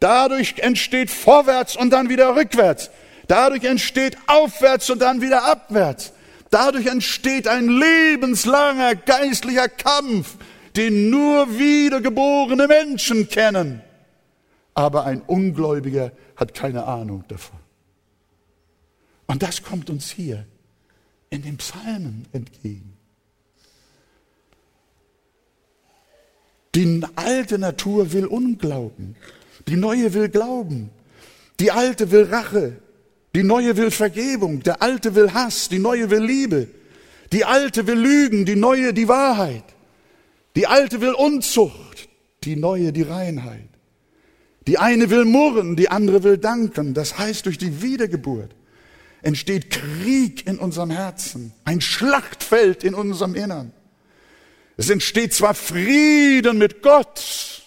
dadurch 0.01 0.59
entsteht 0.59 1.11
vorwärts 1.11 1.77
und 1.77 1.91
dann 1.91 2.11
wieder 2.11 2.37
rückwärts, 2.37 2.91
dadurch 3.27 3.65
entsteht 3.65 4.19
aufwärts 4.27 4.91
und 4.91 5.01
dann 5.01 5.23
wieder 5.23 5.45
abwärts. 5.45 6.13
Dadurch 6.51 6.87
entsteht 6.87 7.49
ein 7.49 7.69
lebenslanger 7.69 8.97
geistlicher 8.97 9.69
Kampf, 9.71 10.37
den 10.77 11.09
nur 11.09 11.59
wiedergeborene 11.59 12.67
Menschen 12.67 13.31
kennen. 13.31 13.81
Aber 14.75 15.07
ein 15.07 15.23
Ungläubiger 15.23 16.13
hat 16.37 16.53
keine 16.53 16.85
Ahnung 16.85 17.25
davon. 17.29 17.59
Und 19.27 19.43
das 19.43 19.63
kommt 19.63 19.89
uns 19.89 20.11
hier 20.11 20.47
in 21.31 21.41
den 21.41 21.57
Psalmen 21.57 22.27
entgegen. 22.33 22.98
Die 26.75 27.03
alte 27.17 27.59
Natur 27.59 28.13
will 28.13 28.27
Unglauben, 28.27 29.17
die 29.67 29.77
neue 29.77 30.13
will 30.15 30.29
Glauben, 30.29 30.91
die 31.61 31.71
alte 31.71 32.11
will 32.11 32.25
Rache, 32.25 32.77
die 33.35 33.43
neue 33.43 33.77
will 33.77 33.91
Vergebung, 33.91 34.63
der 34.63 34.83
alte 34.83 35.15
will 35.15 35.33
Hass, 35.33 35.69
die 35.69 35.79
neue 35.79 36.11
will 36.11 36.23
Liebe. 36.23 36.69
Die 37.33 37.45
alte 37.45 37.87
will 37.87 37.99
Lügen, 37.99 38.47
die 38.47 38.57
neue 38.57 38.95
die 38.95 39.09
Wahrheit. 39.09 39.65
Die 40.57 40.67
alte 40.67 41.01
will 41.01 41.13
Unzucht, 41.13 42.09
die 42.45 42.57
neue 42.57 42.93
die 42.93 43.03
Reinheit. 43.03 43.69
Die 44.67 44.79
eine 44.79 45.11
will 45.11 45.25
murren, 45.25 45.77
die 45.77 45.91
andere 45.91 46.23
will 46.25 46.39
danken. 46.39 46.95
Das 46.95 47.19
heißt, 47.19 47.47
durch 47.47 47.59
die 47.59 47.83
Wiedergeburt 47.83 48.55
entsteht 49.23 49.71
Krieg 49.71 50.47
in 50.47 50.59
unserem 50.59 50.91
Herzen, 50.91 51.53
ein 51.65 51.81
Schlachtfeld 51.81 52.85
in 52.85 52.95
unserem 52.95 53.35
Innern. 53.35 53.73
Es 54.79 54.91
entsteht 54.91 55.35
zwar 55.35 55.55
Frieden 55.55 56.57
mit 56.57 56.83
Gott, 56.83 57.65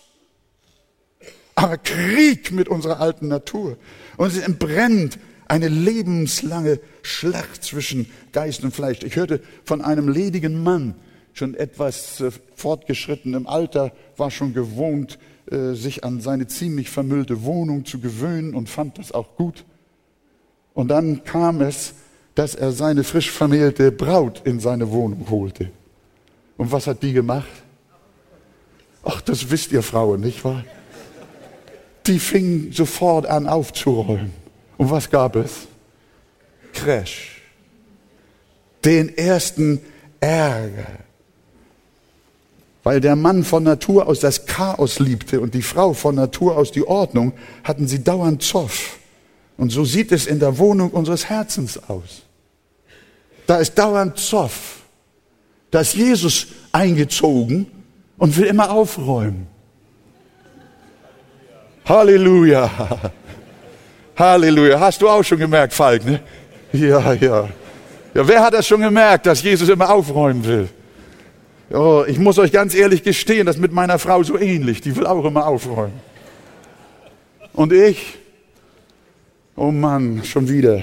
aber 1.55 1.77
Krieg 1.77 2.53
mit 2.53 2.69
unserer 2.69 3.01
alten 3.01 3.27
Natur. 3.27 3.77
Und 4.15 4.27
es 4.27 4.37
entbrennt 4.37 5.19
eine 5.45 5.67
lebenslange 5.67 6.79
Schlacht 7.01 7.65
zwischen 7.65 8.09
Geist 8.31 8.63
und 8.63 8.73
Fleisch. 8.73 9.03
Ich 9.03 9.17
hörte 9.17 9.41
von 9.65 9.81
einem 9.81 10.07
ledigen 10.07 10.63
Mann, 10.63 10.95
schon 11.33 11.53
etwas 11.53 12.21
äh, 12.21 12.31
fortgeschrittenem 12.55 13.45
Alter, 13.45 13.91
war 14.15 14.31
schon 14.31 14.53
gewohnt, 14.53 15.19
äh, 15.51 15.73
sich 15.73 16.05
an 16.05 16.21
seine 16.21 16.47
ziemlich 16.47 16.89
vermüllte 16.89 17.43
Wohnung 17.43 17.83
zu 17.83 17.99
gewöhnen 17.99 18.55
und 18.55 18.69
fand 18.69 18.97
das 18.97 19.11
auch 19.11 19.35
gut. 19.35 19.65
Und 20.73 20.87
dann 20.87 21.25
kam 21.25 21.59
es, 21.59 21.93
dass 22.35 22.55
er 22.55 22.71
seine 22.71 23.03
frisch 23.03 23.31
vermählte 23.31 23.91
Braut 23.91 24.43
in 24.45 24.61
seine 24.61 24.91
Wohnung 24.91 25.29
holte. 25.29 25.71
Und 26.57 26.71
was 26.71 26.87
hat 26.87 27.01
die 27.01 27.13
gemacht? 27.13 27.47
Ach, 29.03 29.21
das 29.21 29.49
wisst 29.49 29.71
ihr 29.71 29.81
Frauen, 29.81 30.21
nicht 30.21 30.43
wahr? 30.45 30.63
Die 32.05 32.19
fing 32.19 32.71
sofort 32.71 33.25
an 33.25 33.47
aufzuräumen. 33.47 34.31
Und 34.77 34.89
was 34.91 35.09
gab 35.09 35.35
es? 35.35 35.67
Crash. 36.73 37.41
Den 38.83 39.15
ersten 39.17 39.81
Ärger. 40.19 40.99
Weil 42.83 42.99
der 42.99 43.15
Mann 43.15 43.43
von 43.43 43.63
Natur 43.63 44.07
aus 44.07 44.19
das 44.19 44.47
Chaos 44.47 44.99
liebte 44.99 45.39
und 45.39 45.53
die 45.53 45.61
Frau 45.61 45.93
von 45.93 46.15
Natur 46.15 46.57
aus 46.57 46.71
die 46.71 46.87
Ordnung, 46.87 47.33
hatten 47.63 47.87
sie 47.87 48.03
dauernd 48.03 48.41
Zoff. 48.41 48.97
Und 49.57 49.69
so 49.69 49.85
sieht 49.85 50.11
es 50.11 50.25
in 50.25 50.39
der 50.39 50.57
Wohnung 50.57 50.89
unseres 50.89 51.29
Herzens 51.29 51.77
aus. 51.89 52.23
da 53.45 53.57
ist 53.57 53.77
dauernd 53.77 54.17
Zoff. 54.17 54.80
Da 55.71 55.79
ist 55.79 55.95
Jesus 55.95 56.47
eingezogen 56.71 57.65
und 58.17 58.35
will 58.37 58.45
immer 58.45 58.69
aufräumen. 58.71 59.47
Halleluja. 61.85 62.69
Halleluja. 64.17 64.79
Hast 64.79 65.01
du 65.01 65.09
auch 65.09 65.23
schon 65.23 65.39
gemerkt, 65.39 65.73
Falk, 65.73 66.05
ne? 66.05 66.21
Ja, 66.73 67.13
ja. 67.13 67.49
Ja, 68.13 68.27
wer 68.27 68.43
hat 68.43 68.53
das 68.53 68.67
schon 68.67 68.81
gemerkt, 68.81 69.25
dass 69.25 69.41
Jesus 69.41 69.69
immer 69.69 69.89
aufräumen 69.89 70.45
will? 70.45 70.69
Oh, 71.73 72.03
ich 72.05 72.19
muss 72.19 72.37
euch 72.37 72.51
ganz 72.51 72.75
ehrlich 72.75 73.01
gestehen, 73.01 73.45
das 73.45 73.55
ist 73.55 73.61
mit 73.61 73.71
meiner 73.71 73.97
Frau 73.97 74.21
so 74.23 74.37
ähnlich. 74.37 74.81
Die 74.81 74.93
will 74.95 75.05
auch 75.05 75.23
immer 75.23 75.47
aufräumen. 75.47 75.99
Und 77.53 77.71
ich? 77.71 78.17
Oh 79.55 79.71
Mann, 79.71 80.23
schon 80.25 80.49
wieder. 80.49 80.81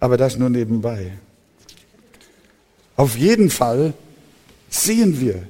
Aber 0.00 0.16
das 0.16 0.36
nur 0.36 0.50
nebenbei. 0.50 1.12
Auf 2.98 3.16
jeden 3.16 3.48
Fall 3.48 3.94
sehen 4.68 5.20
wir, 5.20 5.46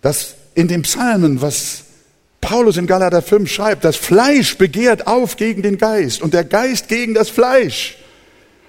dass 0.00 0.36
in 0.54 0.68
den 0.68 0.82
Psalmen, 0.82 1.42
was 1.42 1.82
Paulus 2.40 2.76
in 2.76 2.86
Galater 2.86 3.20
5 3.20 3.50
schreibt, 3.50 3.84
das 3.84 3.96
Fleisch 3.96 4.56
begehrt 4.56 5.08
auf 5.08 5.36
gegen 5.36 5.62
den 5.62 5.76
Geist 5.76 6.22
und 6.22 6.32
der 6.34 6.44
Geist 6.44 6.86
gegen 6.86 7.14
das 7.14 7.30
Fleisch. 7.30 7.98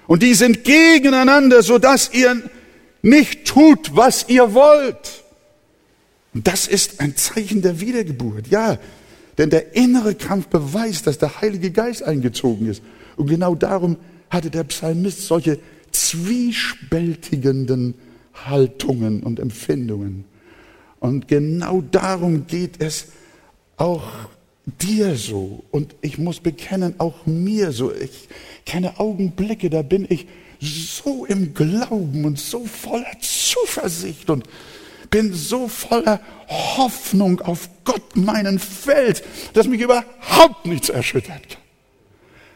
Und 0.08 0.24
die 0.24 0.34
sind 0.34 0.64
gegeneinander, 0.64 1.62
sodass 1.62 2.10
ihr 2.12 2.42
nicht 3.02 3.44
tut, 3.44 3.94
was 3.94 4.28
ihr 4.28 4.54
wollt. 4.54 5.22
Und 6.34 6.48
das 6.48 6.66
ist 6.66 6.98
ein 6.98 7.14
Zeichen 7.16 7.62
der 7.62 7.78
Wiedergeburt. 7.78 8.48
Ja, 8.48 8.76
denn 9.38 9.50
der 9.50 9.76
innere 9.76 10.16
Kampf 10.16 10.48
beweist, 10.48 11.06
dass 11.06 11.18
der 11.18 11.40
Heilige 11.40 11.70
Geist 11.70 12.02
eingezogen 12.02 12.68
ist. 12.68 12.82
Und 13.14 13.28
genau 13.28 13.54
darum 13.54 13.98
hatte 14.30 14.50
der 14.50 14.64
Psalmist 14.64 15.22
solche 15.22 15.60
zwiespältigenden 16.14 17.94
Haltungen 18.46 19.22
und 19.22 19.40
Empfindungen. 19.40 20.24
Und 21.00 21.28
genau 21.28 21.82
darum 21.82 22.46
geht 22.46 22.80
es 22.80 23.08
auch 23.76 24.04
dir 24.64 25.16
so. 25.16 25.64
Und 25.70 25.94
ich 26.00 26.18
muss 26.18 26.40
bekennen, 26.40 26.94
auch 26.98 27.26
mir 27.26 27.72
so. 27.72 27.92
Ich 27.92 28.28
kenne 28.64 28.98
Augenblicke, 28.98 29.70
da 29.70 29.82
bin 29.82 30.06
ich 30.08 30.26
so 30.60 31.26
im 31.26 31.52
Glauben 31.54 32.24
und 32.24 32.38
so 32.38 32.64
voller 32.64 33.18
Zuversicht 33.20 34.30
und 34.30 34.44
bin 35.10 35.34
so 35.34 35.68
voller 35.68 36.20
Hoffnung 36.48 37.40
auf 37.40 37.68
Gott, 37.84 38.16
meinen 38.16 38.58
Feld, 38.58 39.22
dass 39.52 39.66
mich 39.66 39.80
überhaupt 39.80 40.64
nichts 40.64 40.88
erschüttert. 40.88 41.58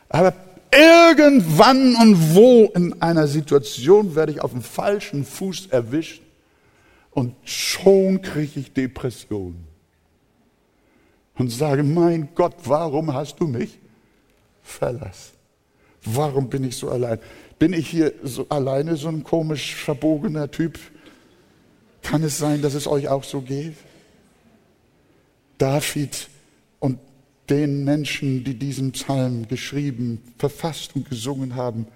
Aber 0.08 0.32
irgendwann 0.72 1.94
und 1.96 2.34
wo 2.34 2.64
in 2.74 3.00
einer 3.00 3.26
Situation 3.26 4.14
werde 4.14 4.32
ich 4.32 4.40
auf 4.40 4.52
dem 4.52 4.62
falschen 4.62 5.24
Fuß 5.24 5.68
erwischt 5.68 6.22
und 7.10 7.34
schon 7.44 8.22
kriege 8.22 8.60
ich 8.60 8.72
Depression 8.72 9.56
und 11.36 11.50
sage, 11.50 11.82
mein 11.82 12.28
Gott, 12.34 12.54
warum 12.64 13.14
hast 13.14 13.40
du 13.40 13.46
mich 13.46 13.78
verlassen? 14.62 15.32
Warum 16.04 16.48
bin 16.48 16.64
ich 16.64 16.76
so 16.76 16.90
allein? 16.90 17.18
Bin 17.58 17.72
ich 17.72 17.88
hier 17.88 18.12
so 18.22 18.46
alleine 18.48 18.96
so 18.96 19.08
ein 19.08 19.24
komisch 19.24 19.74
verbogener 19.74 20.50
Typ? 20.50 20.78
Kann 22.02 22.22
es 22.22 22.38
sein, 22.38 22.62
dass 22.62 22.74
es 22.74 22.86
euch 22.86 23.08
auch 23.08 23.24
so 23.24 23.40
geht? 23.40 23.74
David 25.58 26.28
und 26.78 26.98
den 27.50 27.84
Menschen, 27.84 28.44
die 28.44 28.54
diesen 28.54 28.92
Psalm 28.92 29.48
geschrieben, 29.48 30.20
verfasst 30.38 30.94
und 30.94 31.08
gesungen 31.08 31.54
haben, 31.54 31.86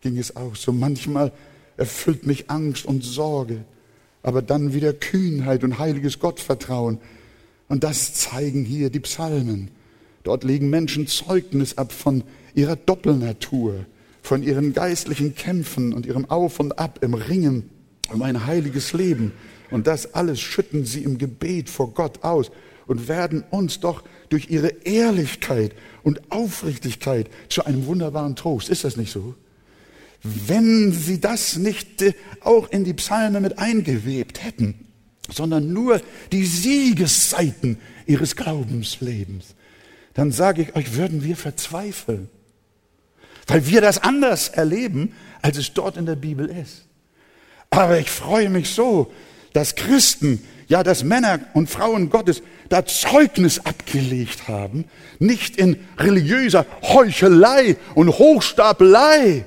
ging 0.00 0.18
es 0.18 0.36
auch 0.36 0.56
so. 0.56 0.72
Manchmal 0.72 1.32
erfüllt 1.76 2.26
mich 2.26 2.50
Angst 2.50 2.86
und 2.86 3.04
Sorge, 3.04 3.64
aber 4.22 4.42
dann 4.42 4.74
wieder 4.74 4.92
Kühnheit 4.92 5.64
und 5.64 5.78
heiliges 5.78 6.18
Gottvertrauen. 6.18 6.98
Und 7.68 7.84
das 7.84 8.14
zeigen 8.14 8.64
hier 8.64 8.90
die 8.90 9.00
Psalmen. 9.00 9.70
Dort 10.22 10.44
legen 10.44 10.70
Menschen 10.70 11.06
Zeugnis 11.06 11.78
ab 11.78 11.92
von 11.92 12.24
ihrer 12.54 12.76
Doppelnatur, 12.76 13.86
von 14.22 14.42
ihren 14.42 14.72
geistlichen 14.72 15.34
Kämpfen 15.34 15.92
und 15.92 16.04
ihrem 16.04 16.26
Auf 16.26 16.60
und 16.60 16.78
Ab 16.78 16.98
im 17.02 17.14
Ringen 17.14 17.70
um 18.12 18.22
ein 18.22 18.46
heiliges 18.46 18.92
Leben. 18.92 19.32
Und 19.70 19.86
das 19.86 20.14
alles 20.14 20.40
schütten 20.40 20.84
sie 20.84 21.04
im 21.04 21.16
Gebet 21.16 21.70
vor 21.70 21.94
Gott 21.94 22.22
aus 22.22 22.50
und 22.90 23.08
werden 23.08 23.44
uns 23.50 23.78
doch 23.80 24.02
durch 24.28 24.50
ihre 24.50 24.68
Ehrlichkeit 24.84 25.74
und 26.02 26.32
Aufrichtigkeit 26.32 27.30
zu 27.48 27.64
einem 27.64 27.86
wunderbaren 27.86 28.36
Trost. 28.36 28.68
Ist 28.68 28.84
das 28.84 28.96
nicht 28.96 29.12
so? 29.12 29.34
Wenn 30.22 30.92
sie 30.92 31.20
das 31.20 31.56
nicht 31.56 32.02
äh, 32.02 32.14
auch 32.40 32.68
in 32.70 32.84
die 32.84 32.92
Psalme 32.92 33.40
mit 33.40 33.58
eingewebt 33.58 34.44
hätten, 34.44 34.86
sondern 35.30 35.72
nur 35.72 36.02
die 36.32 36.44
Siegesseiten 36.44 37.78
ihres 38.06 38.36
Glaubenslebens, 38.36 39.54
dann 40.14 40.32
sage 40.32 40.62
ich 40.62 40.74
euch, 40.74 40.96
würden 40.96 41.22
wir 41.24 41.36
verzweifeln 41.36 42.28
weil 43.50 43.66
wir 43.66 43.80
das 43.80 43.98
anders 43.98 44.48
erleben, 44.48 45.12
als 45.42 45.58
es 45.58 45.72
dort 45.74 45.96
in 45.96 46.06
der 46.06 46.14
Bibel 46.14 46.46
ist. 46.46 46.86
Aber 47.70 47.98
ich 47.98 48.08
freue 48.08 48.48
mich 48.48 48.70
so, 48.70 49.12
dass 49.52 49.74
Christen, 49.74 50.44
ja, 50.70 50.84
dass 50.84 51.02
Männer 51.02 51.40
und 51.52 51.68
Frauen 51.68 52.10
Gottes 52.10 52.42
da 52.68 52.86
Zeugnis 52.86 53.58
abgelegt 53.66 54.46
haben, 54.46 54.84
nicht 55.18 55.56
in 55.56 55.76
religiöser 55.98 56.64
Heuchelei 56.82 57.76
und 57.96 58.08
Hochstapelei, 58.08 59.44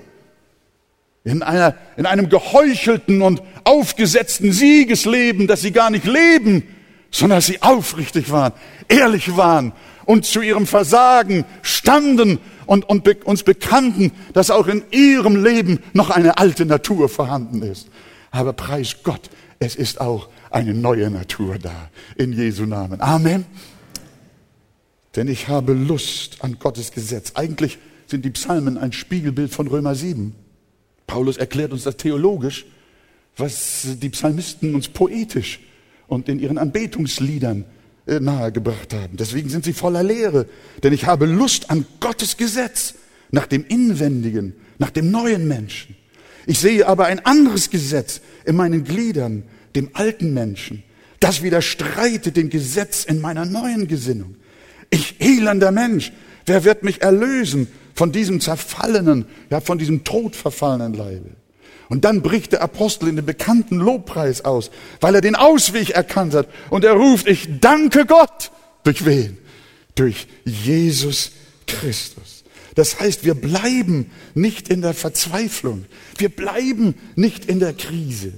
in, 1.23 1.41
einer, 1.41 1.75
in 1.95 2.05
einem 2.05 2.27
geheuchelten 2.27 3.21
und 3.21 3.41
aufgesetzten 3.63 4.51
Siegesleben, 4.51 5.47
das 5.47 5.61
sie 5.61 5.71
gar 5.71 5.89
nicht 5.89 6.03
leben, 6.05 6.67
sondern 7.09 7.37
dass 7.37 7.45
sie 7.45 7.61
aufrichtig 7.61 8.29
waren, 8.29 8.51
ehrlich 8.89 9.37
waren 9.37 9.71
und 10.03 10.25
zu 10.25 10.41
ihrem 10.41 10.67
Versagen 10.67 11.45
standen 11.61 12.39
und, 12.65 12.89
und 12.89 13.05
be 13.05 13.15
uns 13.23 13.43
bekannten, 13.43 14.11
dass 14.33 14.51
auch 14.51 14.67
in 14.67 14.83
ihrem 14.91 15.41
Leben 15.41 15.79
noch 15.93 16.09
eine 16.09 16.37
alte 16.37 16.65
Natur 16.65 17.07
vorhanden 17.07 17.61
ist. 17.61 17.87
Aber 18.29 18.51
preis 18.51 18.97
Gott, 19.03 19.29
es 19.63 19.75
ist 19.75 20.01
auch 20.01 20.29
eine 20.49 20.73
neue 20.73 21.09
Natur 21.09 21.57
da. 21.57 21.89
In 22.15 22.33
Jesu 22.33 22.65
Namen. 22.65 23.01
Amen. 23.01 23.45
Denn 25.15 25.27
ich 25.27 25.47
habe 25.47 25.73
Lust 25.73 26.37
an 26.43 26.57
Gottes 26.59 26.91
Gesetz. 26.91 27.33
Eigentlich 27.35 27.77
sind 28.07 28.25
die 28.25 28.31
Psalmen 28.31 28.77
ein 28.77 28.91
Spiegelbild 28.91 29.51
von 29.51 29.67
Römer 29.67 29.95
7. 29.95 30.35
Paulus 31.07 31.37
erklärt 31.37 31.71
uns 31.71 31.83
das 31.83 31.97
theologisch, 31.97 32.65
was 33.37 33.87
die 34.01 34.09
Psalmisten 34.09 34.75
uns 34.75 34.87
poetisch 34.87 35.59
und 36.07 36.29
in 36.29 36.39
ihren 36.39 36.57
Anbetungsliedern 36.57 37.65
äh, 38.05 38.19
nahegebracht 38.19 38.93
haben. 38.93 39.17
Deswegen 39.17 39.49
sind 39.49 39.65
sie 39.65 39.73
voller 39.73 40.03
Lehre. 40.03 40.47
Denn 40.83 40.93
ich 40.93 41.05
habe 41.05 41.25
Lust 41.25 41.69
an 41.69 41.85
Gottes 41.99 42.37
Gesetz, 42.37 42.95
nach 43.31 43.47
dem 43.47 43.65
Inwendigen, 43.65 44.53
nach 44.77 44.91
dem 44.91 45.09
neuen 45.09 45.47
Menschen. 45.47 45.95
Ich 46.45 46.59
sehe 46.59 46.87
aber 46.87 47.05
ein 47.05 47.25
anderes 47.25 47.69
Gesetz 47.69 48.21
in 48.45 48.55
meinen 48.55 48.83
Gliedern, 48.83 49.43
dem 49.75 49.89
alten 49.93 50.33
Menschen. 50.33 50.83
Das 51.19 51.41
widerstreitet 51.41 52.35
dem 52.35 52.49
Gesetz 52.49 53.05
in 53.05 53.21
meiner 53.21 53.45
neuen 53.45 53.87
Gesinnung. 53.87 54.35
Ich 54.89 55.21
elender 55.21 55.71
Mensch, 55.71 56.11
wer 56.45 56.63
wird 56.63 56.83
mich 56.83 57.01
erlösen 57.01 57.67
von 57.95 58.11
diesem 58.11 58.41
zerfallenen, 58.41 59.25
ja, 59.49 59.61
von 59.61 59.77
diesem 59.77 60.03
todverfallenen 60.03 60.93
Leibe? 60.93 61.29
Und 61.89 62.05
dann 62.05 62.21
bricht 62.21 62.53
der 62.53 62.61
Apostel 62.61 63.07
in 63.07 63.17
den 63.17 63.25
bekannten 63.25 63.77
Lobpreis 63.77 64.43
aus, 64.43 64.71
weil 64.99 65.15
er 65.15 65.21
den 65.21 65.35
Ausweg 65.35 65.91
erkannt 65.91 66.33
hat. 66.33 66.47
Und 66.69 66.83
er 66.83 66.93
ruft, 66.93 67.27
ich 67.27 67.47
danke 67.59 68.05
Gott. 68.05 68.51
Durch 68.83 69.05
wen? 69.05 69.37
Durch 69.95 70.27
Jesus 70.43 71.31
Christus. 71.67 72.32
Das 72.75 72.99
heißt, 72.99 73.23
wir 73.23 73.35
bleiben 73.35 74.07
nicht 74.33 74.69
in 74.69 74.81
der 74.81 74.93
Verzweiflung. 74.93 75.85
Wir 76.17 76.29
bleiben 76.29 76.95
nicht 77.15 77.45
in 77.45 77.59
der 77.59 77.73
Krise, 77.73 78.33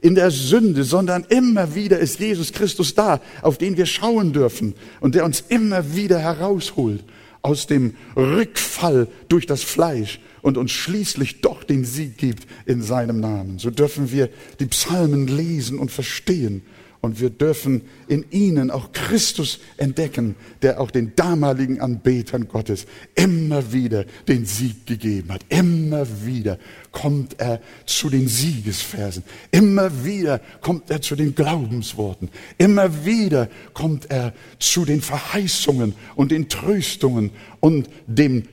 in 0.00 0.14
der 0.14 0.30
Sünde, 0.30 0.84
sondern 0.84 1.24
immer 1.28 1.74
wieder 1.74 1.98
ist 1.98 2.20
Jesus 2.20 2.52
Christus 2.52 2.94
da, 2.94 3.20
auf 3.40 3.58
den 3.58 3.76
wir 3.76 3.86
schauen 3.86 4.32
dürfen 4.32 4.74
und 5.00 5.14
der 5.14 5.24
uns 5.24 5.44
immer 5.48 5.94
wieder 5.94 6.18
herausholt 6.18 7.02
aus 7.42 7.66
dem 7.66 7.94
Rückfall 8.16 9.08
durch 9.28 9.46
das 9.46 9.62
Fleisch 9.62 10.20
und 10.42 10.56
uns 10.56 10.70
schließlich 10.70 11.40
doch 11.40 11.64
den 11.64 11.84
Sieg 11.84 12.18
gibt 12.18 12.46
in 12.66 12.82
seinem 12.82 13.20
Namen. 13.20 13.58
So 13.58 13.70
dürfen 13.70 14.12
wir 14.12 14.28
die 14.60 14.66
Psalmen 14.66 15.26
lesen 15.26 15.78
und 15.78 15.90
verstehen 15.90 16.62
Und 17.02 17.20
wir 17.20 17.30
dürfen 17.30 17.82
in 18.06 18.24
ihnen 18.30 18.70
auch 18.70 18.92
Christus 18.92 19.58
entdecken, 19.76 20.36
der 20.62 20.80
auch 20.80 20.92
den 20.92 21.16
damaligen 21.16 21.80
Anbetern 21.80 22.46
Gottes 22.46 22.86
immer 23.16 23.72
wieder 23.72 24.04
den 24.28 24.46
Sieg 24.46 24.86
gegeben 24.86 25.32
hat. 25.32 25.44
Immer 25.48 26.06
wieder 26.24 26.60
kommt 26.92 27.40
er 27.40 27.60
zu 27.86 28.10
den 28.10 28.28
Siegesversen. 28.28 29.24
Immer 29.50 30.04
wieder 30.04 30.40
kommt 30.60 30.90
er 30.90 31.00
zu 31.00 31.16
den 31.16 31.34
Glaubensworten. 31.34 32.28
Immer 32.58 33.04
wieder 33.04 33.48
kommt 33.72 34.10
er 34.10 34.32
zu 34.58 34.84
den 34.84 35.00
Verheißungen 35.00 35.94
und 36.14 36.30
den 36.30 36.48
Tröstungen 36.48 37.30
und 37.60 37.88
dem 38.06 38.44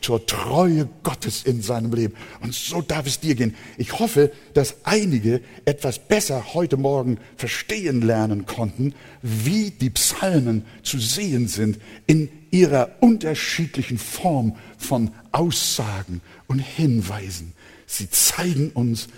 zur 0.00 0.26
Treue 0.26 0.88
Gottes 1.02 1.42
in 1.42 1.62
seinem 1.62 1.92
Leben. 1.92 2.14
Und 2.40 2.54
so 2.54 2.82
darf 2.82 3.06
es 3.06 3.20
dir 3.20 3.34
gehen. 3.34 3.54
Ich 3.76 3.98
hoffe, 3.98 4.32
dass 4.54 4.76
einige 4.84 5.40
etwas 5.64 5.98
besser 5.98 6.54
heute 6.54 6.76
Morgen 6.76 7.18
verstehen 7.36 8.02
lernen 8.02 8.46
konnten, 8.46 8.94
wie 9.22 9.70
die 9.70 9.90
Psalmen 9.90 10.64
zu 10.82 10.98
sehen 10.98 11.48
sind 11.48 11.78
in 12.06 12.28
ihrer 12.50 12.90
unterschiedlichen 13.00 13.98
Form 13.98 14.56
von 14.76 15.10
Aussagen 15.32 16.20
und 16.46 16.60
Hinweisen. 16.60 17.52
Sie 17.88 18.08
zeigen 18.10 18.70
uns 18.70 19.08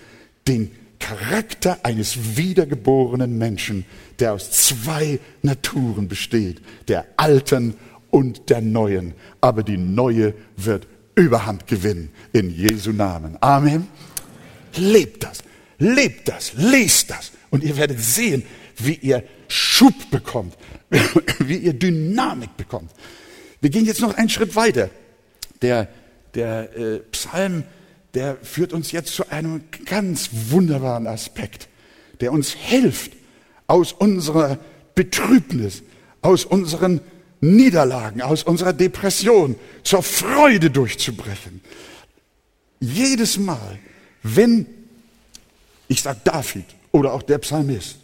den 0.47 0.71
Charakter 0.97 1.79
eines 1.83 2.37
wiedergeborenen 2.37 3.37
Menschen, 3.37 3.85
der 4.19 4.33
aus 4.33 4.49
zwei 4.51 5.19
Naturen 5.41 6.07
besteht, 6.07 6.61
der 6.87 7.05
alten 7.17 7.75
und 8.11 8.49
der 8.49 8.61
neuen. 8.61 9.13
Aber 9.41 9.61
die 9.63 9.77
neue 9.77 10.33
wird 10.55 10.87
Überhand 11.15 11.67
gewinnen 11.67 12.09
in 12.31 12.49
Jesu 12.49 12.91
Namen. 12.91 13.37
Amen. 13.41 13.87
Lebt 14.77 15.23
das, 15.23 15.39
lebt 15.77 16.29
das, 16.29 16.53
lest 16.55 17.09
das 17.09 17.33
und 17.49 17.63
ihr 17.63 17.75
werdet 17.75 17.99
sehen, 17.99 18.43
wie 18.77 18.95
ihr 18.95 19.23
Schub 19.49 20.09
bekommt, 20.11 20.55
wie 21.39 21.57
ihr 21.57 21.73
Dynamik 21.73 22.55
bekommt. 22.55 22.91
Wir 23.59 23.69
gehen 23.69 23.85
jetzt 23.85 23.99
noch 23.99 24.13
einen 24.15 24.29
Schritt 24.29 24.55
weiter. 24.55 24.89
Der, 25.61 25.89
der 26.33 26.75
äh, 26.77 26.99
Psalm 27.11 27.63
der 28.13 28.37
führt 28.41 28.73
uns 28.73 28.91
jetzt 28.91 29.13
zu 29.13 29.29
einem 29.29 29.63
ganz 29.85 30.29
wunderbaren 30.49 31.07
Aspekt, 31.07 31.69
der 32.19 32.31
uns 32.31 32.51
hilft, 32.51 33.13
aus 33.67 33.93
unserer 33.93 34.59
Betrübnis, 34.95 35.83
aus 36.21 36.45
unseren 36.45 37.01
Niederlagen, 37.39 38.21
aus 38.21 38.43
unserer 38.43 38.73
Depression 38.73 39.55
zur 39.83 40.03
Freude 40.03 40.69
durchzubrechen. 40.69 41.61
Jedes 42.79 43.37
Mal, 43.39 43.79
wenn, 44.23 44.65
ich 45.87 46.01
sag 46.01 46.23
David 46.23 46.65
oder 46.91 47.13
auch 47.13 47.23
der 47.23 47.39
Psalmist, 47.39 47.97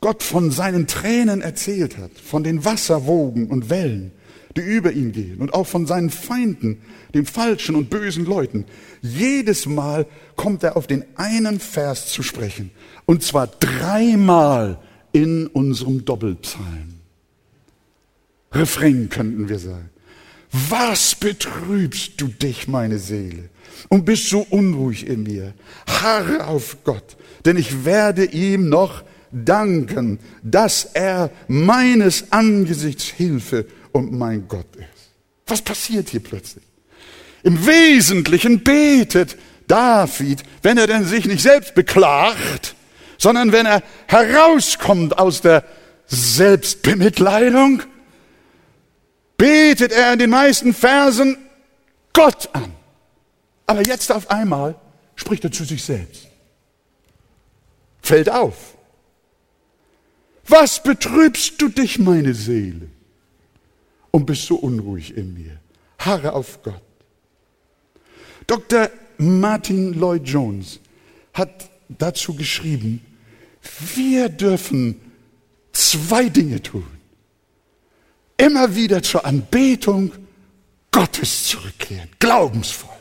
Gott 0.00 0.22
von 0.22 0.50
seinen 0.50 0.86
Tränen 0.86 1.40
erzählt 1.40 1.96
hat, 1.96 2.10
von 2.12 2.44
den 2.44 2.64
Wasserwogen 2.64 3.48
und 3.48 3.70
Wellen, 3.70 4.12
die 4.56 4.62
über 4.62 4.92
ihn 4.92 5.12
gehen 5.12 5.38
und 5.38 5.54
auch 5.54 5.66
von 5.66 5.86
seinen 5.86 6.10
Feinden, 6.10 6.80
den 7.14 7.26
falschen 7.26 7.76
und 7.76 7.90
bösen 7.90 8.24
Leuten. 8.24 8.64
Jedes 9.02 9.66
Mal 9.66 10.06
kommt 10.34 10.62
er 10.62 10.76
auf 10.76 10.86
den 10.86 11.04
einen 11.16 11.60
Vers 11.60 12.08
zu 12.08 12.22
sprechen. 12.22 12.70
Und 13.04 13.22
zwar 13.22 13.46
dreimal 13.46 14.78
in 15.12 15.46
unserem 15.46 16.04
Doppelpsalm. 16.04 16.94
Refrain 18.52 19.08
könnten 19.08 19.48
wir 19.48 19.58
sagen. 19.58 19.90
Was 20.52 21.14
betrübst 21.14 22.20
du 22.20 22.28
dich, 22.28 22.68
meine 22.68 22.98
Seele, 22.98 23.50
und 23.88 24.04
bist 24.04 24.28
so 24.28 24.46
unruhig 24.48 25.06
in 25.06 25.24
mir? 25.24 25.54
Harre 25.86 26.46
auf 26.46 26.78
Gott, 26.84 27.16
denn 27.44 27.56
ich 27.56 27.84
werde 27.84 28.24
ihm 28.24 28.68
noch 28.68 29.02
danken, 29.32 30.18
dass 30.42 30.84
er 30.94 31.30
meines 31.48 32.32
Angesichts 32.32 33.04
Hilfe 33.04 33.66
und 33.96 34.12
mein 34.12 34.46
Gott 34.46 34.76
ist. 34.76 35.10
Was 35.46 35.62
passiert 35.62 36.08
hier 36.08 36.22
plötzlich? 36.22 36.64
Im 37.42 37.66
Wesentlichen 37.66 38.62
betet 38.62 39.36
David, 39.66 40.42
wenn 40.62 40.78
er 40.78 40.86
denn 40.86 41.04
sich 41.04 41.26
nicht 41.26 41.42
selbst 41.42 41.74
beklagt, 41.74 42.74
sondern 43.18 43.52
wenn 43.52 43.66
er 43.66 43.82
herauskommt 44.06 45.18
aus 45.18 45.40
der 45.40 45.64
Selbstbemitleidung, 46.06 47.82
betet 49.36 49.92
er 49.92 50.12
in 50.12 50.18
den 50.18 50.30
meisten 50.30 50.74
Versen 50.74 51.38
Gott 52.12 52.48
an. 52.52 52.72
Aber 53.66 53.82
jetzt 53.86 54.12
auf 54.12 54.30
einmal 54.30 54.76
spricht 55.16 55.44
er 55.44 55.52
zu 55.52 55.64
sich 55.64 55.82
selbst. 55.82 56.28
Fällt 58.02 58.30
auf. 58.30 58.76
Was 60.46 60.82
betrübst 60.82 61.60
du 61.60 61.68
dich, 61.68 61.98
meine 61.98 62.34
Seele? 62.34 62.88
Und 64.16 64.24
bist 64.24 64.46
so 64.46 64.56
unruhig 64.56 65.14
in 65.14 65.34
mir. 65.34 65.60
Harre 65.98 66.32
auf 66.32 66.62
Gott. 66.62 66.80
Dr. 68.46 68.88
Martin 69.18 69.92
Lloyd 69.92 70.26
Jones 70.26 70.80
hat 71.34 71.68
dazu 71.90 72.34
geschrieben, 72.34 73.04
wir 73.94 74.30
dürfen 74.30 74.98
zwei 75.70 76.30
Dinge 76.30 76.62
tun. 76.62 76.86
Immer 78.38 78.74
wieder 78.74 79.02
zur 79.02 79.26
Anbetung 79.26 80.12
Gottes 80.90 81.48
zurückkehren, 81.48 82.08
glaubensvoll. 82.18 82.96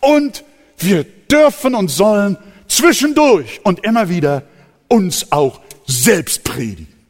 Und 0.00 0.44
wir 0.76 1.04
dürfen 1.04 1.74
und 1.74 1.88
sollen 1.88 2.36
zwischendurch 2.68 3.62
und 3.64 3.82
immer 3.82 4.10
wieder 4.10 4.42
uns 4.88 5.32
auch 5.32 5.62
selbst 5.86 6.44
predigen. 6.44 7.01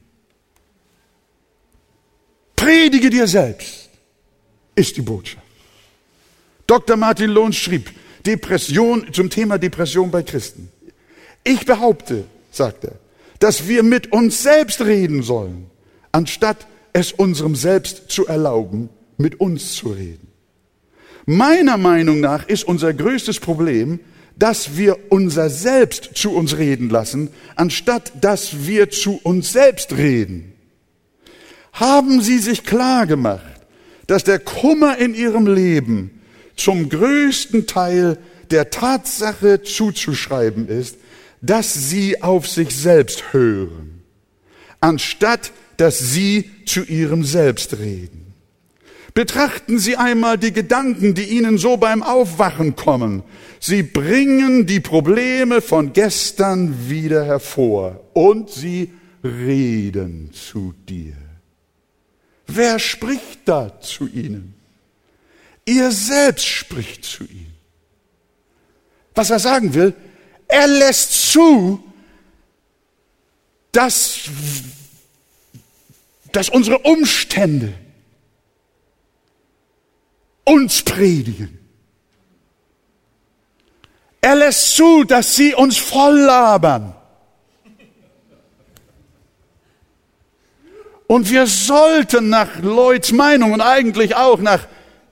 Predige 2.73 3.11
dir 3.11 3.27
selbst, 3.27 3.91
ist 4.75 4.97
die 4.97 5.03
Botschaft. 5.03 5.45
Dr. 6.67 6.97
Martin 6.97 7.29
Lohn 7.29 7.53
schrieb 7.53 7.91
Depression 8.25 9.13
zum 9.13 9.29
Thema 9.29 9.59
Depression 9.59 10.11
bei 10.11 10.23
Christen. 10.23 10.71
Ich 11.45 11.67
behaupte, 11.67 12.25
sagt 12.51 12.85
er, 12.85 12.95
dass 13.41 13.69
wir 13.69 13.83
mit 13.83 14.11
uns 14.11 14.43
selbst 14.43 14.81
reden 14.81 15.23
sollen, 15.23 15.67
anstatt 16.13 16.67
es 16.95 17.13
unserem 17.13 17.57
Selbst 17.57 18.11
zu 18.11 18.27
erlauben, 18.27 18.89
mit 19.19 19.39
uns 19.39 19.75
zu 19.75 19.89
reden. 19.91 20.29
Meiner 21.27 21.77
Meinung 21.77 22.21
nach 22.21 22.49
ist 22.49 22.65
unser 22.65 22.95
größtes 22.95 23.39
Problem, 23.39 24.01
dass 24.37 24.79
wir 24.79 24.97
unser 25.11 25.51
Selbst 25.51 26.13
zu 26.15 26.35
uns 26.35 26.57
reden 26.57 26.89
lassen, 26.89 27.29
anstatt 27.55 28.13
dass 28.23 28.65
wir 28.67 28.89
zu 28.89 29.21
uns 29.25 29.53
selbst 29.53 29.93
reden. 29.93 30.52
Haben 31.73 32.21
Sie 32.21 32.39
sich 32.39 32.65
klar 32.65 33.07
gemacht, 33.07 33.43
dass 34.07 34.25
der 34.25 34.39
Kummer 34.39 34.99
in 34.99 35.15
Ihrem 35.15 35.47
Leben 35.47 36.23
zum 36.57 36.89
größten 36.89 37.67
Teil 37.67 38.19
der 38.51 38.71
Tatsache 38.71 39.63
zuzuschreiben 39.63 40.69
ist, 40.69 40.97
dass 41.41 41.91
Sie 41.91 42.23
auf 42.23 42.47
sich 42.47 42.77
selbst 42.77 43.33
hören, 43.33 44.03
anstatt 44.81 45.53
dass 45.79 45.99
Sie 45.99 46.51
zu 46.67 46.85
Ihrem 46.85 47.25
Selbst 47.25 47.79
reden. 47.79 48.35
Betrachten 49.15 49.79
Sie 49.79 49.97
einmal 49.97 50.39
die 50.39 50.53
Gedanken, 50.53 51.15
die 51.15 51.25
Ihnen 51.25 51.59
so 51.59 51.77
beim 51.77 52.03
Aufwachen 52.03 52.77
kommen. 52.77 53.23
Sie 53.61 53.83
bringen 53.83 54.67
die 54.67 54.81
Probleme 54.81 55.61
von 55.61 55.93
gestern 55.93 56.89
wieder 56.89 57.25
hervor 57.25 58.01
und 58.15 58.51
sie 58.51 58.93
reden 59.23 60.31
zu 60.33 60.75
dir. 60.89 61.22
Wer 62.55 62.79
spricht 62.79 63.41
da 63.47 63.81
zu 63.81 64.07
ihnen? 64.07 64.55
Ihr 65.65 65.91
selbst 65.91 66.47
spricht 66.47 67.05
zu 67.05 67.25
ihnen. 67.25 67.55
Was 69.15 69.31
er 69.31 69.39
sagen 69.39 69.73
will, 69.73 69.95
er 70.49 70.67
lässt 70.67 71.31
zu, 71.33 71.83
dass, 73.71 74.21
dass 76.33 76.51
unsere 76.51 76.79
Umstände 76.81 77.73
uns 80.45 80.83
predigen. 80.83 81.59
Er 84.21 84.35
lässt 84.37 84.77
zu, 84.77 85.05
dass 85.05 85.37
sie 85.37 85.55
uns 85.55 85.79
voll 85.79 86.19
labern. 86.19 86.95
Und 91.13 91.31
wir 91.31 91.47
sollten 91.47 92.31
nach 92.31 92.49
Lloyds 92.63 93.13
Meinung 93.13 93.53
und 93.53 93.61
eigentlich 93.61 94.17
auch 94.17 94.39
nach 94.39 94.61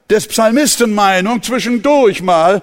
des 0.08 0.28
Psalmisten 0.28 0.94
Meinung 0.94 1.42
zwischendurch 1.42 2.22
mal 2.22 2.62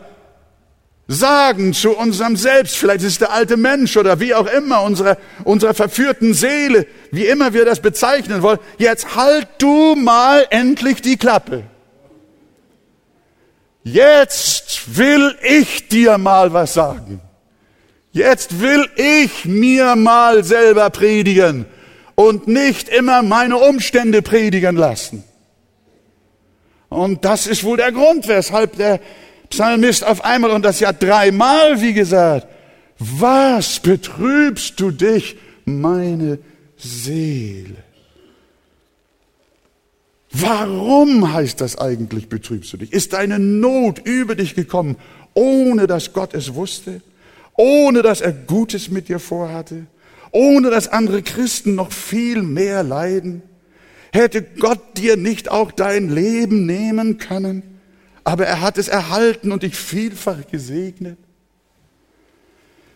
sagen 1.07 1.71
zu 1.71 1.95
unserem 1.95 2.35
Selbst, 2.35 2.77
vielleicht 2.77 3.01
ist 3.01 3.11
es 3.11 3.19
der 3.19 3.31
alte 3.31 3.55
Mensch 3.55 3.95
oder 3.95 4.19
wie 4.19 4.33
auch 4.33 4.47
immer, 4.47 4.81
unserer, 4.81 5.17
unserer 5.43 5.75
verführten 5.75 6.33
Seele, 6.33 6.87
wie 7.11 7.27
immer 7.27 7.53
wir 7.53 7.63
das 7.63 7.79
bezeichnen 7.79 8.41
wollen, 8.41 8.57
jetzt 8.79 9.15
halt 9.15 9.47
du 9.59 9.93
mal 9.93 10.47
endlich 10.49 11.03
die 11.03 11.17
Klappe. 11.17 11.61
Jetzt 13.83 14.97
will 14.97 15.37
ich 15.43 15.87
dir 15.89 16.17
mal 16.17 16.53
was 16.53 16.73
sagen. 16.73 17.21
Jetzt 18.11 18.61
will 18.61 18.89
ich 18.95 19.45
mir 19.45 19.95
mal 19.95 20.43
selber 20.43 20.89
predigen 20.89 21.67
und 22.19 22.47
nicht 22.47 22.89
immer 22.89 23.21
meine 23.21 23.57
Umstände 23.57 24.23
predigen 24.23 24.75
lassen. 24.75 25.23
Und 26.89 27.23
das 27.23 27.45
ist 27.45 27.63
wohl 27.63 27.77
der 27.77 27.91
Grund, 27.91 28.27
weshalb 28.27 28.75
der 28.77 28.99
Psalmist 29.51 30.03
auf 30.03 30.25
einmal 30.25 30.49
und 30.51 30.65
das 30.65 30.79
ja 30.79 30.91
dreimal, 30.91 31.79
wie 31.79 31.93
gesagt, 31.93 32.47
was 32.97 33.79
betrübst 33.79 34.79
du 34.79 34.89
dich, 34.89 35.37
meine 35.65 36.39
Seele? 36.75 37.75
Warum 40.31 41.31
heißt 41.31 41.61
das 41.61 41.77
eigentlich, 41.77 42.29
betrübst 42.29 42.73
du 42.73 42.77
dich? 42.77 42.93
Ist 42.93 43.13
deine 43.13 43.37
Not 43.37 43.99
über 43.99 44.33
dich 44.33 44.55
gekommen, 44.55 44.97
ohne 45.35 45.85
dass 45.85 46.13
Gott 46.13 46.33
es 46.33 46.55
wusste? 46.55 47.01
Ohne 47.55 48.01
dass 48.01 48.21
er 48.21 48.33
Gutes 48.33 48.89
mit 48.89 49.07
dir 49.07 49.19
vorhatte? 49.19 49.85
Ohne 50.37 50.69
dass 50.69 50.87
andere 50.87 51.23
Christen 51.23 51.73
noch 51.73 51.91
viel 51.91 52.43
mehr 52.43 52.83
leiden? 52.83 53.41
Hätte 54.13 54.43
Gott 54.43 54.95
dir 54.95 55.17
nicht 55.17 55.49
auch 55.49 55.71
dein 55.71 56.09
Leben 56.09 56.67
nehmen 56.67 57.17
können? 57.17 57.79
Aber 58.23 58.45
er 58.45 58.61
hat 58.61 58.77
es 58.77 58.87
erhalten 58.87 59.51
und 59.51 59.63
dich 59.63 59.75
vielfach 59.75 60.45
gesegnet. 60.51 61.17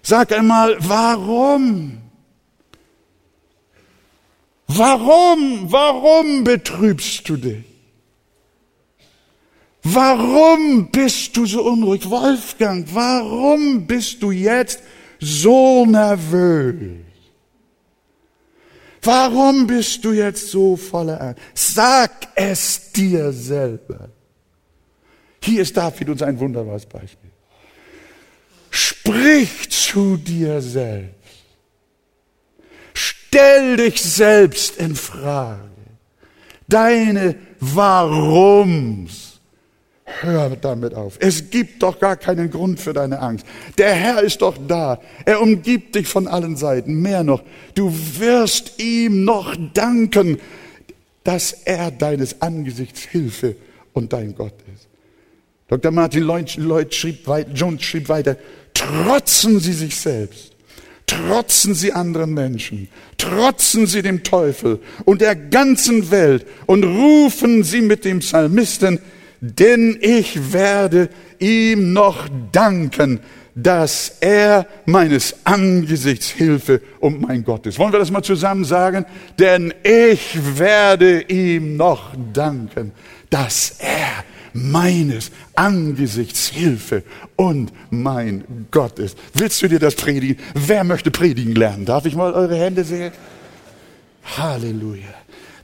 Sag 0.03 0.31
einmal, 0.33 0.77
warum? 0.81 1.97
Warum, 4.67 5.71
warum 5.71 6.43
betrübst 6.43 7.27
du 7.27 7.37
dich? 7.37 7.65
Warum 9.81 10.91
bist 10.91 11.35
du 11.35 11.47
so 11.47 11.63
unruhig? 11.63 12.07
Wolfgang, 12.07 12.87
warum 12.93 13.87
bist 13.87 14.21
du 14.21 14.29
jetzt 14.29 14.83
so 15.19 15.87
nervös? 15.87 17.10
Warum 19.03 19.65
bist 19.65 20.05
du 20.05 20.11
jetzt 20.11 20.49
so 20.49 20.75
voller 20.75 21.19
Angst? 21.19 21.41
Sag 21.55 22.11
es 22.35 22.91
dir 22.91 23.31
selber. 23.31 24.09
Hier 25.43 25.63
ist 25.63 25.75
David 25.75 26.09
uns 26.09 26.21
ein 26.21 26.39
wunderbares 26.39 26.85
Beispiel. 26.85 27.31
Sprich 28.69 29.69
zu 29.69 30.17
dir 30.17 30.61
selbst. 30.61 31.15
Stell 32.93 33.77
dich 33.77 34.01
selbst 34.01 34.77
in 34.77 34.95
Frage. 34.95 35.69
Deine 36.67 37.35
Warums. 37.59 39.30
Hör 40.19 40.49
damit 40.55 40.93
auf. 40.93 41.15
Es 41.19 41.49
gibt 41.49 41.81
doch 41.81 41.99
gar 41.99 42.17
keinen 42.17 42.51
Grund 42.51 42.79
für 42.79 42.93
deine 42.93 43.19
Angst. 43.19 43.45
Der 43.77 43.93
Herr 43.93 44.21
ist 44.21 44.41
doch 44.41 44.57
da. 44.67 44.99
Er 45.25 45.41
umgibt 45.41 45.95
dich 45.95 46.07
von 46.07 46.27
allen 46.27 46.57
Seiten. 46.57 47.01
Mehr 47.01 47.23
noch, 47.23 47.43
du 47.75 47.91
wirst 48.19 48.79
ihm 48.81 49.23
noch 49.23 49.55
danken, 49.73 50.39
dass 51.23 51.53
er 51.53 51.91
deines 51.91 52.41
Angesichts 52.41 53.01
Hilfe 53.01 53.55
und 53.93 54.13
dein 54.13 54.35
Gott 54.35 54.55
ist. 54.73 54.87
Dr. 55.67 55.91
Martin 55.91 56.23
Lloyd, 56.23 56.57
Lloyd 56.57 56.93
schrieb, 56.93 57.19
Jones 57.53 57.83
schrieb 57.83 58.09
weiter, 58.09 58.35
trotzen 58.73 59.59
Sie 59.59 59.73
sich 59.73 59.95
selbst 59.95 60.51
trotzen 61.11 61.75
sie 61.75 61.91
anderen 61.91 62.33
Menschen, 62.33 62.87
trotzen 63.17 63.85
sie 63.85 64.01
dem 64.01 64.23
Teufel 64.23 64.79
und 65.03 65.19
der 65.19 65.35
ganzen 65.35 66.09
Welt 66.09 66.45
und 66.67 66.85
rufen 66.85 67.63
sie 67.63 67.81
mit 67.81 68.05
dem 68.05 68.19
Psalmisten, 68.19 68.99
denn 69.41 69.97
ich 69.99 70.53
werde 70.53 71.09
ihm 71.39 71.93
noch 71.93 72.29
danken, 72.51 73.19
dass 73.55 74.17
er 74.21 74.65
meines 74.85 75.35
Angesichts 75.43 76.29
Hilfe 76.29 76.81
und 76.99 77.21
mein 77.21 77.43
Gott 77.43 77.65
ist. 77.65 77.77
Wollen 77.79 77.91
wir 77.91 77.99
das 77.99 78.11
mal 78.11 78.23
zusammen 78.23 78.63
sagen? 78.63 79.05
Denn 79.37 79.73
ich 79.83 80.57
werde 80.57 81.21
ihm 81.23 81.75
noch 81.75 82.11
danken, 82.33 82.93
dass 83.29 83.75
er 83.79 84.23
meines 84.53 85.31
Angesichts 85.55 86.49
Hilfe 86.49 87.03
und 87.35 87.71
mein 87.89 88.67
Gott 88.69 88.99
ist. 88.99 89.17
Willst 89.33 89.61
du 89.61 89.67
dir 89.67 89.79
das 89.79 89.95
predigen? 89.95 90.37
Wer 90.53 90.83
möchte 90.83 91.11
predigen 91.11 91.55
lernen? 91.55 91.85
Darf 91.85 92.05
ich 92.05 92.15
mal 92.15 92.33
eure 92.33 92.55
Hände 92.55 92.83
sehen? 92.83 93.11
Halleluja. 94.37 95.20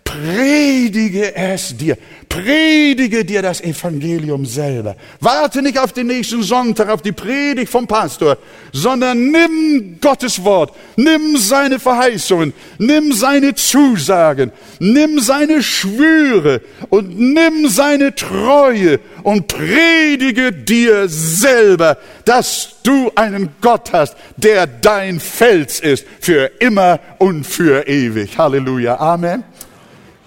Predige 0.08 1.36
es 1.36 1.76
dir. 1.76 1.98
Predige 2.30 3.26
dir 3.26 3.42
das 3.42 3.62
Evangelium 3.62 4.46
selber. 4.46 4.96
Warte 5.20 5.62
nicht 5.62 5.78
auf 5.78 5.92
den 5.92 6.08
nächsten 6.08 6.44
Sonntag, 6.44 6.90
auf 6.90 7.02
die 7.02 7.12
Predigt 7.12 7.70
vom 7.70 7.88
Pastor, 7.88 8.38
sondern 8.72 9.32
nimm 9.32 9.98
Gottes 10.00 10.44
Wort, 10.44 10.74
nimm 10.96 11.36
seine 11.38 11.80
Verheißungen, 11.80 12.54
nimm 12.78 13.12
seine 13.12 13.56
Zusagen, 13.56 14.52
nimm 14.80 15.20
seine 15.20 15.62
Schwüre 15.62 16.62
und 16.90 17.20
nimm 17.20 17.68
seine 17.68 18.16
Treue 18.16 19.00
und 19.24 19.48
predige 19.48 20.54
dir 20.54 21.10
selber, 21.10 21.98
dass 22.24 22.76
du 22.84 23.12
einen 23.16 23.50
Gott 23.62 23.92
hast, 23.92 24.16
der 24.38 24.68
dein 24.68 25.20
Fels 25.20 25.80
ist 25.80 26.06
für 26.20 26.52
immer 26.60 27.00
und 27.18 27.46
für 27.46 27.88
ewig. 27.88 28.38
Halleluja. 28.38 29.00
Amen. 29.00 29.44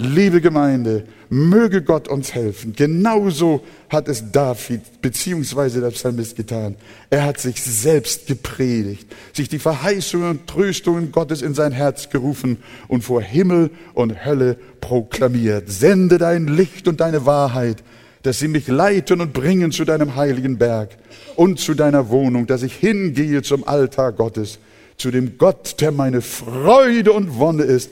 Liebe 0.02 0.40
Gemeinde, 0.40 1.04
möge 1.28 1.82
Gott 1.82 2.08
uns 2.08 2.34
helfen. 2.34 2.72
Genauso 2.74 3.62
hat 3.90 4.08
es 4.08 4.32
David 4.32 5.02
beziehungsweise 5.02 5.82
der 5.82 5.90
Psalmist 5.90 6.36
getan. 6.36 6.76
Er 7.10 7.24
hat 7.24 7.38
sich 7.38 7.62
selbst 7.62 8.26
gepredigt, 8.26 9.06
sich 9.34 9.50
die 9.50 9.58
Verheißungen 9.58 10.30
und 10.30 10.46
Tröstungen 10.46 11.12
Gottes 11.12 11.42
in 11.42 11.52
sein 11.52 11.72
Herz 11.72 12.08
gerufen 12.08 12.56
und 12.88 13.04
vor 13.04 13.20
Himmel 13.20 13.68
und 13.92 14.24
Hölle 14.24 14.56
proklamiert. 14.80 15.68
Sende 15.68 16.16
dein 16.16 16.46
Licht 16.46 16.88
und 16.88 17.00
deine 17.00 17.26
Wahrheit, 17.26 17.82
dass 18.22 18.38
sie 18.38 18.48
mich 18.48 18.68
leiten 18.68 19.20
und 19.20 19.34
bringen 19.34 19.70
zu 19.70 19.84
deinem 19.84 20.16
heiligen 20.16 20.56
Berg 20.56 20.96
und 21.36 21.60
zu 21.60 21.74
deiner 21.74 22.08
Wohnung, 22.08 22.46
dass 22.46 22.62
ich 22.62 22.74
hingehe 22.74 23.42
zum 23.42 23.68
Altar 23.68 24.12
Gottes, 24.12 24.60
zu 24.96 25.10
dem 25.10 25.36
Gott, 25.36 25.78
der 25.82 25.92
meine 25.92 26.22
Freude 26.22 27.12
und 27.12 27.38
Wonne 27.38 27.64
ist. 27.64 27.90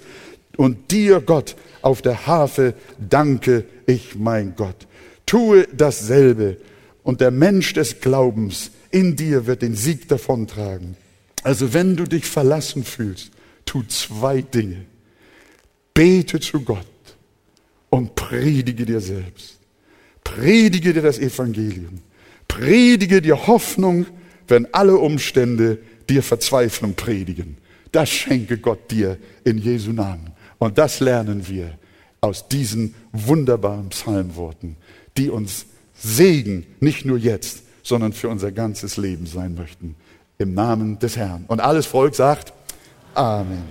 Und 0.57 0.91
dir, 0.91 1.21
Gott, 1.21 1.55
auf 1.83 2.03
der 2.03 2.27
Harfe 2.27 2.75
danke 2.99 3.65
ich 3.87 4.15
mein 4.17 4.55
Gott. 4.57 4.87
Tue 5.27 5.67
dasselbe 5.73 6.59
und 7.03 7.21
der 7.21 7.31
Mensch 7.31 7.73
des 7.73 8.01
Glaubens 8.01 8.71
in 8.91 9.17
dir 9.17 9.47
wird 9.47 9.63
den 9.63 9.75
Sieg 9.75 10.09
davontragen. 10.09 10.97
Also 11.43 11.73
wenn 11.73 11.97
du 11.97 12.05
dich 12.05 12.25
verlassen 12.25 12.85
fühlst, 12.85 13.31
tu 13.65 13.83
zwei 13.85 14.43
Dinge. 14.43 14.87
Bete 15.95 16.41
zu 16.41 16.61
Gott 16.61 16.87
und 17.91 18.15
predige 18.15 18.87
dir 18.87 19.01
selbst. 19.01 19.59
Predige 20.25 20.93
dir 20.93 21.03
das 21.03 21.19
Evangelium. 21.19 22.01
Predige 22.47 23.21
dir 23.23 23.47
Hoffnung, 23.47 24.07
wenn 24.47 24.73
alle 24.73 24.97
Umstände 24.97 25.79
dir 26.09 26.23
Verzweiflung 26.23 26.95
predigen. 26.95 27.57
Das 27.93 28.11
schenke 28.11 28.59
Gott 28.59 28.91
dir 28.91 29.19
in 29.45 29.59
Jesu 29.59 29.93
Namen. 29.93 30.33
Und 30.59 30.79
das 30.79 31.01
lernen 31.01 31.49
wir 31.49 31.79
aus 32.21 32.49
diesen 32.49 32.95
wunderbaren 33.13 33.89
Psalmworten, 33.91 34.77
die 35.17 35.31
uns 35.31 35.67
Segen 35.95 36.67
nicht 36.81 37.05
nur 37.05 37.19
jetzt, 37.19 37.63
sondern 37.83 38.13
für 38.13 38.29
unser 38.29 38.53
ganzes 38.53 38.97
Leben 38.97 39.27
sein 39.27 39.55
möchten. 39.55 39.97
Im 40.39 40.55
Namen 40.55 40.99
des 40.99 41.17
Herrn. 41.17 41.45
Und 41.49 41.61
alles 41.61 41.87
Volk 41.87 42.15
sagt 42.15 42.53
Amen. 43.15 43.65